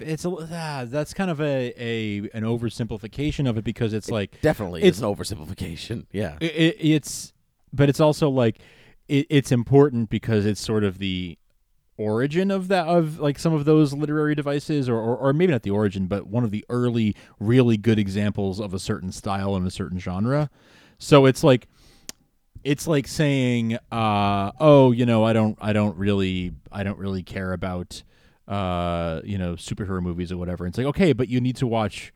[0.00, 4.40] It's a ah, that's kind of a, a an oversimplification of it because it's like
[4.40, 6.06] Definitely, it's an oversimplification.
[6.12, 7.32] Yeah, it, it, it's
[7.72, 8.58] but it's also like
[9.08, 11.36] it, it's important because it's sort of the
[11.98, 15.62] origin of that of like some of those literary devices or, or or maybe not
[15.62, 19.66] the origin but one of the early really good examples of a certain style and
[19.66, 20.48] a certain genre.
[20.98, 21.68] So it's like
[22.64, 27.22] it's like saying uh oh you know i don't i don't really i don't really
[27.22, 28.02] care about
[28.46, 30.66] uh you know superhero movies or whatever.
[30.66, 32.12] It's like okay but you need to watch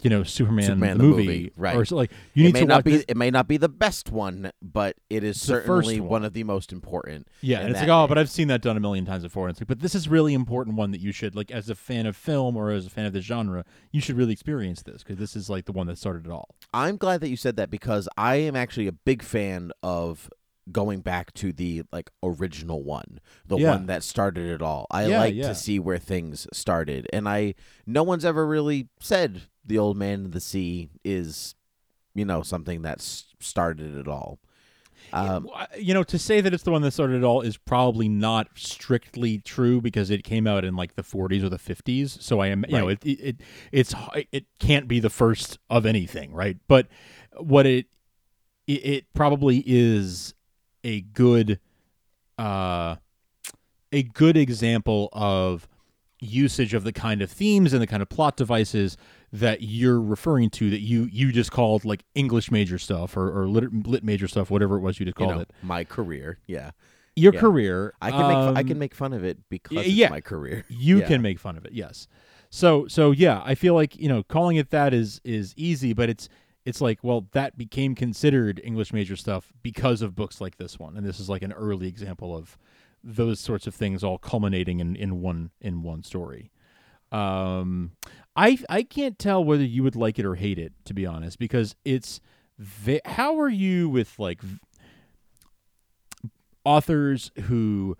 [0.00, 1.76] you know superman, Superman the, the movie, movie, right.
[1.76, 3.46] or so, like you it need may to not watch be this- it may not
[3.46, 6.08] be the best one, but it is certainly one.
[6.08, 7.28] one of the most important.
[7.42, 9.46] Yeah, and it's like, oh, but I've seen that done a million times before.
[9.48, 11.74] And it's like, but this is really important one that you should like as a
[11.74, 15.02] fan of film or as a fan of the genre, you should really experience this
[15.02, 16.48] because this is like the one that started it all.
[16.72, 20.30] I'm glad that you said that because I am actually a big fan of
[20.70, 23.70] going back to the like original one, the Yeah.
[23.72, 24.86] one that started it all.
[24.92, 25.48] I Yeah, like yeah.
[25.48, 30.24] to see where things started, and I no one's ever really said the old man
[30.26, 31.54] in the sea is,
[32.14, 34.38] you know, something that started it all.
[35.12, 35.48] Um,
[35.78, 38.48] you know, to say that it's the one that started it all is probably not
[38.54, 42.22] strictly true because it came out in like the 40s or the 50s.
[42.22, 42.98] So I am, you know, Right.
[43.04, 43.40] it, it, it
[43.72, 43.94] it's
[44.32, 46.56] it can't be the first of anything, right?
[46.66, 46.86] But
[47.36, 47.86] what it
[48.66, 50.34] it, it probably is
[50.82, 51.60] a good
[52.38, 52.96] uh
[53.92, 55.68] a good example of
[56.20, 58.96] usage of the kind of themes and the kind of plot devices
[59.32, 63.48] that you're referring to that you you just called like English major stuff or, or
[63.48, 65.50] lit, lit major stuff, whatever it was you just you called know, it.
[65.62, 66.72] my career, yeah.
[67.14, 67.40] Your yeah.
[67.40, 70.08] career, I can make I um, can make fun of it because yeah.
[70.08, 70.64] my career.
[70.68, 71.08] You Yeah.
[71.08, 72.08] can make fun of it, yes.
[72.50, 76.10] So so yeah, I feel like you know calling it that is is easy, but
[76.10, 76.28] it's
[76.64, 80.96] it's like well that became considered English major stuff because of books like this one,
[80.96, 82.58] and this is like an early example of
[83.02, 86.50] those sorts of things all culminating in, in one in one story.
[87.10, 87.92] Um,
[88.36, 91.38] I I can't tell whether you would like it or hate it to be honest
[91.38, 92.20] because it's
[92.58, 94.58] ve- how are you with like v-
[96.64, 97.96] authors who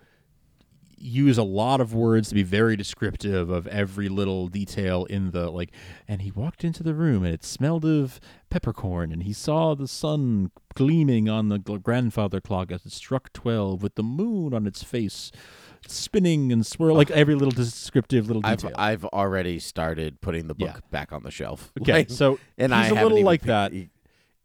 [0.97, 5.51] use a lot of words to be very descriptive of every little detail in the
[5.51, 5.73] like
[6.07, 9.89] and he walked into the room and it smelled of peppercorn and he saw the
[9.89, 14.85] sun gleaming on the grandfather clock as it struck 12 with the moon on its
[14.85, 15.33] face
[15.89, 20.55] spinning and swirl like every little descriptive little I've detail I've already started putting the
[20.55, 20.81] book Yeah.
[20.91, 21.73] back on the shelf.
[21.81, 23.73] Okay, Like, so and he's I a little like that.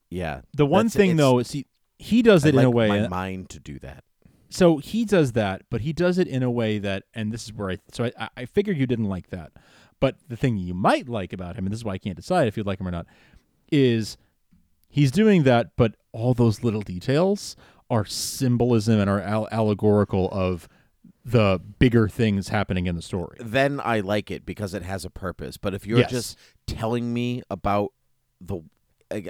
[0.10, 0.41] Yeah.
[0.56, 1.65] the one thing though is he
[2.00, 4.04] he does I it in a way my mind to do that.
[4.50, 7.54] so he does that, but he does it in a way that, and this is
[7.54, 9.52] where I, so I, I figured you didn't like that.
[10.00, 12.47] But the thing you might like about him, and this is why I can't decide
[12.47, 13.08] if you'd like him or not,
[13.71, 14.15] is
[14.89, 17.56] he's doing that, but all those little details
[17.89, 20.67] are symbolism and are al- allegorical of
[21.28, 23.38] the bigger things happening in the story.
[23.42, 25.58] Then I like it because it has a purpose.
[25.58, 26.10] But if you're Yes.
[26.10, 27.92] just telling me about
[28.40, 28.62] the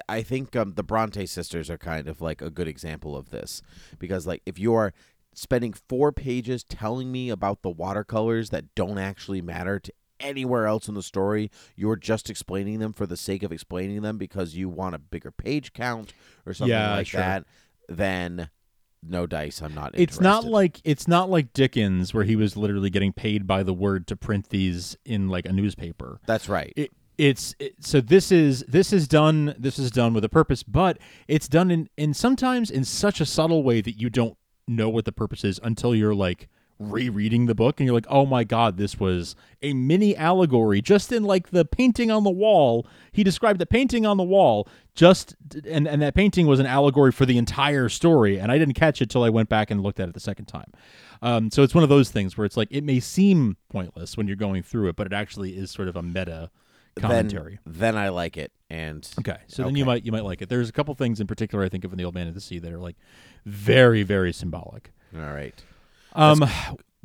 [0.10, 3.62] I- think um, the Bronte sisters are kind of like a good example of this
[3.99, 4.91] because like if you are
[5.36, 10.88] spending 4 pages telling me about the watercolors that don't actually matter to anywhere else
[10.88, 14.67] in the story, you're just explaining them for the sake of explaining them because you
[14.67, 16.12] want a bigger page count
[16.43, 17.19] or something Yeah, like sure.
[17.21, 17.45] that,
[17.88, 18.49] then
[19.03, 22.89] no dice, I'm not It's not like it's not like Dickens where he was literally
[22.89, 26.19] getting paid by the word to print these in like a newspaper.
[26.25, 26.73] That's right.
[26.75, 30.62] it, it's it, so this is this is done this is done with a purpose
[30.62, 34.88] but it's done in in sometimes in such a subtle way that you don't know
[34.89, 36.47] what the purpose is until you're like
[36.79, 41.11] rereading the book and you're like oh my god this was a mini allegory just
[41.11, 45.35] in like the painting on the wall he described the painting on the wall just
[45.67, 49.01] and and that painting was an allegory for the entire story and i didn't catch
[49.01, 50.71] it till i went back and looked at it the second time
[51.23, 54.27] um, so it's one of those things where it's like it may seem pointless when
[54.27, 56.51] you're going through it but it actually is sort of a meta
[56.99, 57.59] commentary.
[57.65, 60.49] Then, then I like it, and okay, so then you might you might like it.
[60.49, 62.41] There's a couple things in particular I think of in the Old Man of the
[62.41, 62.95] Sea that are like
[63.45, 64.91] very very symbolic.
[65.15, 65.53] all right.
[66.17, 66.43] Um,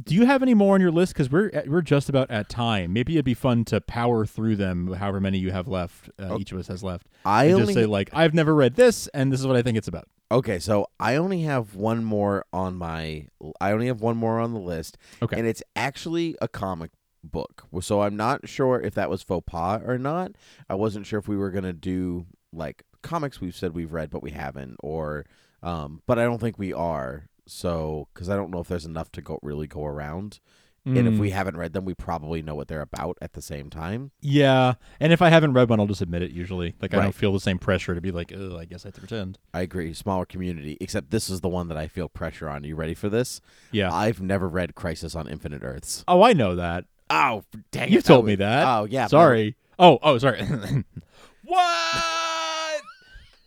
[0.02, 1.12] do you have any more on your list?
[1.12, 2.92] Because we're at, we're just about at time.
[2.92, 6.10] Maybe it'd be fun to power through them, however many you have left.
[6.18, 7.06] Uh, Each of us has left.
[7.24, 9.62] I and only just say like I've never read this, and this is what I
[9.62, 10.08] think it's about.
[10.30, 10.58] okay.
[10.58, 13.26] So I only have one more on my.
[13.60, 14.98] I only have one more on the list.
[15.20, 15.38] Okay.
[15.38, 16.90] and it's actually a comic
[17.22, 17.66] book.
[17.82, 20.32] So I'm not sure if that was faux pas or not.
[20.68, 24.22] I wasn't sure if we were gonna do like comics we've said we've read but
[24.22, 25.26] we haven't, or
[25.62, 27.28] um, but I don't think we are.
[27.52, 30.40] So because I don't know if there's enough to go really go around
[30.84, 31.18] And if Mm.
[31.20, 34.10] we haven't read them, we probably know what they're about at the same time.
[34.20, 36.32] Yeah, and if I haven't read one, I'll just admit it.
[36.32, 38.88] Usually, like I don't feel the same pressure to be like, oh, I guess I
[38.88, 39.38] have to pretend.
[39.54, 39.94] I agree.
[39.94, 42.64] Smaller community, except this is the one that I feel pressure on.
[42.64, 43.40] You ready for this?
[43.70, 43.94] Yeah.
[43.94, 46.02] I've never read Crisis on Infinite Earths.
[46.08, 46.86] oh, I know that.
[47.08, 48.66] Oh, dang You told I me that.
[48.66, 49.06] Oh, yeah.
[49.06, 49.54] Sorry.
[49.78, 50.42] Oh, oh, sorry.
[51.44, 52.02] what?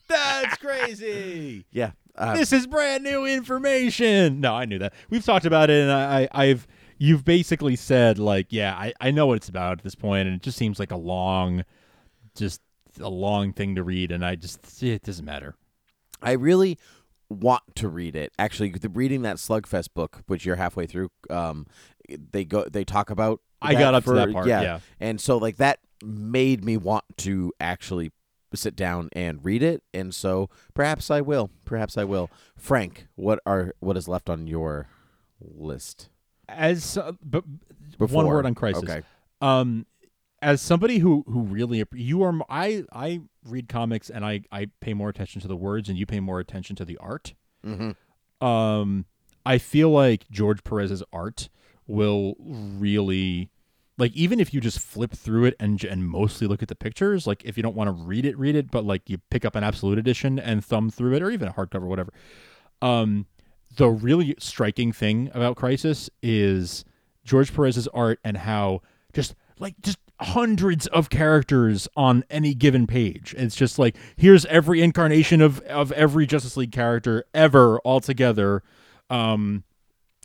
[0.08, 1.66] That's crazy.
[1.72, 1.92] Yeah.
[2.18, 4.40] Uh, this is brand new information.
[4.40, 4.94] No, I knew that.
[5.10, 6.66] We've talked about it, and I, I, I've
[6.98, 10.38] you've basically said like, yeah, I, I know what it's about at this point, and
[10.38, 11.66] it just seems like a long,
[12.34, 12.62] just
[13.02, 15.56] a long thing to read, and I just it doesn't matter.
[16.22, 16.80] I really
[17.30, 18.32] want to read it.
[18.40, 21.68] Actually, the, reading that Slugfest book, which you're halfway through, um,
[22.08, 23.42] they go they talk about.
[23.62, 24.62] I got up to for- that part, yeah.
[24.62, 24.80] yeah.
[25.00, 28.12] and so like that made me want to actually
[28.56, 31.50] sit down and read it, and so perhaps I will.
[31.66, 32.30] Perhaps I will.
[32.56, 34.88] Frank, what are what is left on your
[35.40, 36.10] list?
[36.48, 37.44] As uh, but
[37.98, 38.84] one word on crisis.
[38.84, 39.02] Okay.
[39.42, 39.86] Um,
[40.42, 44.94] as somebody who who really you are, I I read comics and I I pay
[44.94, 47.34] more attention to the words and you pay more attention to the art.
[47.66, 48.46] Mm-hmm.
[48.46, 49.06] Um,
[49.46, 51.50] I feel like George Perez's art
[51.88, 53.50] will really.
[53.98, 57.26] Like even if you just flip through it and and mostly look at the pictures,
[57.26, 59.56] like if you don't want to read it, read it, but like you pick up
[59.56, 62.12] an absolute edition and thumb through it, or even a hardcover, whatever.
[62.82, 63.26] Um,
[63.78, 66.84] the really striking thing about Crisis is
[67.24, 68.82] George Perez's art and how
[69.14, 73.36] just like just hundreds of characters on any given page.
[73.38, 78.64] It's just like here's every incarnation of of every Justice League character ever all together.
[79.10, 79.64] Um,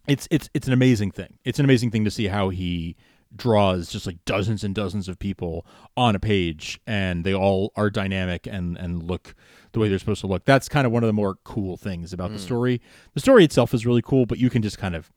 [0.07, 1.39] it's it's it's an amazing thing.
[1.45, 2.97] It's an amazing thing to see how he
[3.37, 5.65] draws just like dozens and dozens of people
[5.97, 9.35] on a page and they all are dynamic and and look
[9.73, 10.45] the way they're supposed to look.
[10.45, 12.41] That's kind of one of the more cool things about the Mm.
[12.41, 12.81] story.
[13.15, 15.11] The story itself is really cool, but you can just kind of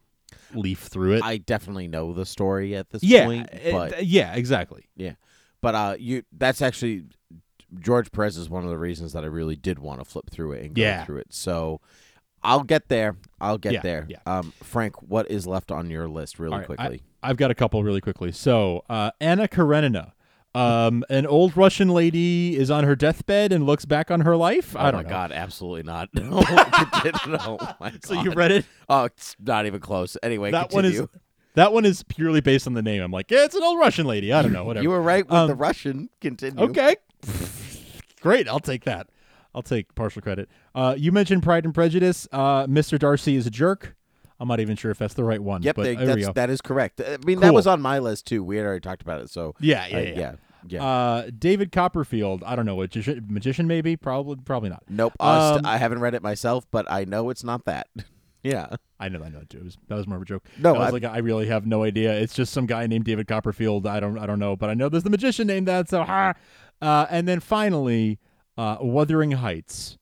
[0.54, 1.24] leaf through it.
[1.24, 4.86] I definitely know the story at this yeah, point, it- but yeah, exactly.
[4.96, 5.14] Yeah,
[5.62, 7.06] but uh, you that's actually
[7.80, 10.52] George Perez is one of the reasons that I really did want to flip through
[10.52, 11.04] it and go Yeah.
[11.06, 11.28] through it.
[11.34, 11.82] So
[12.44, 13.16] I'll get there.
[13.44, 14.06] I'll get Yeah, there.
[14.10, 14.18] yeah.
[14.26, 17.04] Um, Frank, what is left on your list, really All right, quickly?
[17.22, 18.32] I, have got a couple really quickly.
[18.32, 20.14] So uh, Anna Karenina.
[20.56, 24.76] Um, an old Russian lady is on her deathbed and looks back on her life.
[24.76, 25.10] I oh don't my know.
[25.10, 26.10] god, absolutely not.
[26.16, 26.42] No,
[27.28, 28.66] no, my So you read it?
[28.88, 30.16] Oh, it's not even close.
[30.22, 31.00] Anyway, that continue.
[31.02, 31.20] one is
[31.56, 33.02] that one is purely based on the name.
[33.02, 34.32] I'm like, yeah, it's an old Russian lady.
[34.32, 34.84] I don't know, whatever.
[34.84, 36.10] You were right with the Um, Russian.
[36.22, 36.64] Continue.
[36.66, 36.98] Okay.
[38.22, 38.48] Great.
[38.48, 39.08] I'll take that.
[39.56, 40.50] I'll take partial credit.
[40.74, 42.28] Uh, you mentioned Pride and Prejudice.
[42.32, 42.98] Uh, Mr.
[42.98, 43.96] Darcy is a jerk.
[44.40, 45.62] I'm not even sure if that's the right one.
[45.62, 47.00] Yep, but they, that's, that is correct.
[47.00, 48.44] I mean, that was on my list too.
[48.44, 49.30] We had already talked about it.
[49.30, 50.14] So Yeah, yeah, uh, yeah.
[50.18, 50.36] yeah,
[50.68, 50.84] yeah.
[50.86, 52.44] Uh, David Copperfield.
[52.44, 52.78] I don't know.
[52.78, 53.96] Magician, magician maybe?
[53.96, 54.84] Probably, probably not.
[54.90, 55.14] nope.
[55.20, 57.88] Um, I haven't read it myself, but I know it's not that.
[58.44, 58.76] yeah.
[59.00, 59.42] I know, I know.
[59.54, 60.44] It was, that was more of a joke.
[60.58, 62.14] No, I was I- like, I really have no idea.
[62.14, 63.86] It's just some guy named David Copperfield.
[63.86, 65.90] I don't, I don't know, but I know there's the magician named that.
[65.90, 66.34] So, ha.
[66.82, 68.20] Uh, and then finally,
[68.58, 69.98] uh, Wuthering Heights.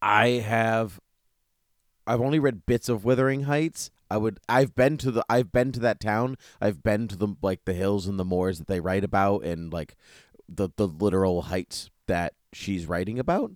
[0.00, 1.00] I have
[2.06, 3.90] I've only read bits of Wuthering Heights.
[4.10, 6.36] I would I've been to the I've been to that town.
[6.60, 9.72] I've been to the like the hills and the moors that they write about and
[9.72, 9.96] like
[10.48, 13.52] the the literal heights that she's writing about.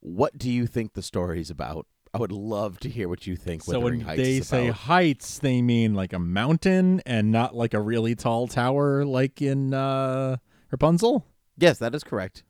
[0.00, 1.86] What do you think the story's about?
[2.14, 5.40] I would love to hear what you think So Wuthering when Heights they say heights,
[5.40, 10.38] they mean like a mountain and not like a really tall tower, like in uh,
[10.70, 11.26] Rapunzel.
[11.58, 12.44] Yes, that is correct.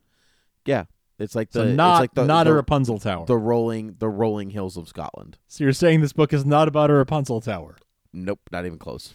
[0.69, 0.85] Yeah.
[1.17, 3.25] It's like the So not it's like the, not the, a Rapunzel tower.
[3.25, 5.37] the rolling the rolling hills of Scotland.
[5.47, 7.75] so you're saying this book is not about a Rapunzel tower?
[8.13, 9.13] Nope, not even close.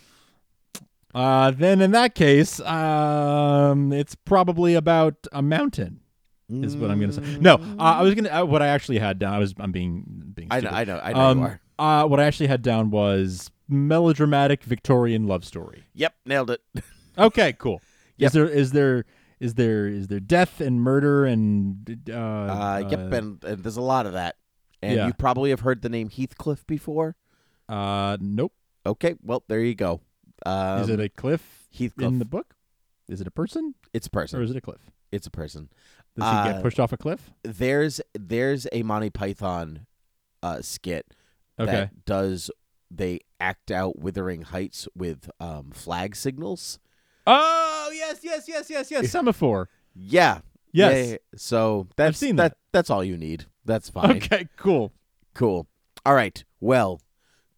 [1.14, 6.00] Uh, then in that case, um, it's probably about a mountain.
[6.50, 7.38] Is what I'm gonna say.
[7.40, 8.28] No, uh, I was gonna.
[8.28, 9.32] Uh, what I actually had down.
[9.32, 9.54] I was.
[9.58, 10.48] I'm being being.
[10.50, 10.70] I know.
[10.70, 11.60] I know, I know um, you are.
[11.78, 15.84] Uh, what I actually had down was melodramatic Victorian love story.
[15.94, 16.60] Yep, nailed it.
[17.16, 17.80] Okay, cool.
[18.16, 18.26] Yep.
[18.26, 19.04] Is there is there
[19.44, 23.82] is there is there death and murder and uh, Uh, yep, and, and there's a
[23.82, 24.36] lot of that.
[24.82, 25.06] And yeah.
[25.06, 27.16] you probably have heard the name Heathcliff before.
[27.68, 28.52] uh nope.
[28.86, 30.00] Okay, well there you go.
[30.46, 32.06] Um, is it a cliff Heathcliff?
[32.08, 32.54] in the book?
[33.08, 34.40] Is it a person it's a person.
[34.40, 34.80] or is it a cliff?
[35.12, 35.68] it's a person.
[36.16, 37.30] Does he Uh, get pushed off a cliff?
[37.42, 39.86] There's there's a Monty Python
[40.42, 41.06] uh, skit
[41.58, 41.70] Okay.
[41.72, 42.50] that does
[42.90, 46.78] they act out Wuthering Heights with um, flag signals.
[47.26, 49.10] Oh yes, yes, yes, yes, yes.
[49.10, 49.68] Semaphore.
[49.94, 50.40] Yeah.
[50.72, 51.06] Yes.
[51.06, 51.16] Yeah, yeah.
[51.36, 52.56] So that's seen that.
[52.72, 53.46] That's all you need.
[53.64, 54.16] That's fine.
[54.16, 54.92] Okay, cool.
[55.34, 55.66] Cool.
[56.04, 56.44] All right.
[56.60, 57.00] Well,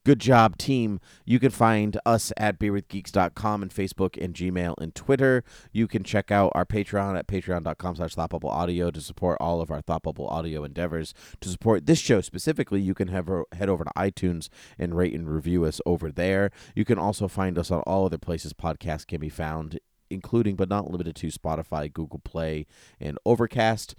[0.07, 1.00] Good job, team.
[1.24, 5.42] You can find us at beerwithgeeks.com and Facebook and Gmail and Twitter.
[5.72, 9.80] You can check out our Patreon at patreon.com slash audio to support all of our
[9.80, 11.12] Thought Bubble audio endeavors.
[11.40, 14.48] To support this show specifically, you can have head over to iTunes
[14.78, 16.52] and rate and review us over there.
[16.76, 20.68] You can also find us on all other places podcasts can be found, including but
[20.68, 22.68] not limited to Spotify, Google Play,
[23.00, 23.96] and Overcast.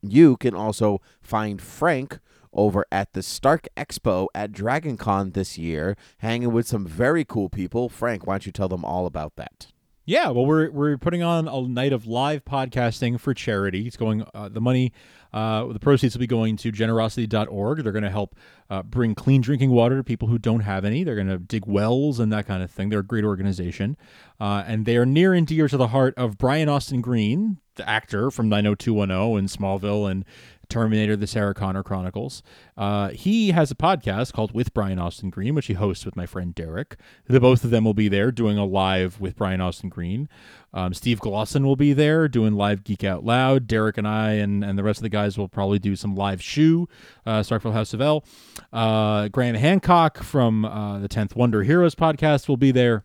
[0.00, 2.18] You can also find Frank
[2.52, 7.88] over at the Stark Expo at DragonCon this year, hanging with some very cool people.
[7.88, 9.68] Frank, why don't you tell them all about that?
[10.06, 13.86] Yeah, well, we're we're putting on a night of live podcasting for charity.
[13.86, 14.92] It's going uh, the money,
[15.32, 17.84] uh, the proceeds will be going to generosity.org.
[17.84, 18.34] They're going to help
[18.68, 21.04] uh, bring clean drinking water to people who don't have any.
[21.04, 22.88] They're going to dig wells and that kind of thing.
[22.88, 23.96] They're a great organization,
[24.40, 27.88] uh, and they are near and dear to the heart of Brian Austin Green, the
[27.88, 30.24] actor from 90210 and Smallville and
[30.70, 32.42] Terminator: The Sarah Connor Chronicles.
[32.76, 36.26] Uh, he has a podcast called With Brian Austin Green, which he hosts with my
[36.26, 36.96] friend Derek.
[37.26, 40.28] The both of them will be there doing a live with Brian Austin Green.
[40.72, 43.66] Um, Steve Glosson will be there doing live Geek Out Loud.
[43.66, 46.40] Derek and I and, and the rest of the guys will probably do some live
[46.40, 46.88] shoe,
[47.26, 48.24] uh, Starkville House of L.
[48.72, 53.04] Uh, Graham Hancock from uh, the 10th Wonder Heroes podcast will be there.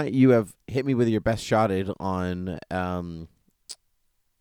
[0.05, 3.27] you have hit me with your best shotted on um,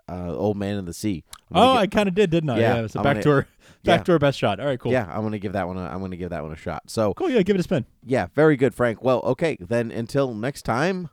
[0.08, 1.22] uh, Old Man in the Sea.
[1.52, 2.58] Oh, gonna I kind of did, didn't I?
[2.60, 3.42] Yeah, so I'm back gonna- to our
[3.84, 4.04] back yeah.
[4.04, 4.58] to our best shot.
[4.58, 4.90] All right, cool.
[4.90, 5.76] Yeah, I'm going to give that one.
[5.76, 6.84] A, I'm going to give that one a shot.
[6.90, 7.30] So Cool.
[7.30, 7.84] Yeah, give it a spin.
[8.04, 9.02] yeah, very good, Frank.
[9.02, 11.10] Well, okay, then until next time.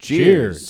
[0.00, 0.68] Cheers.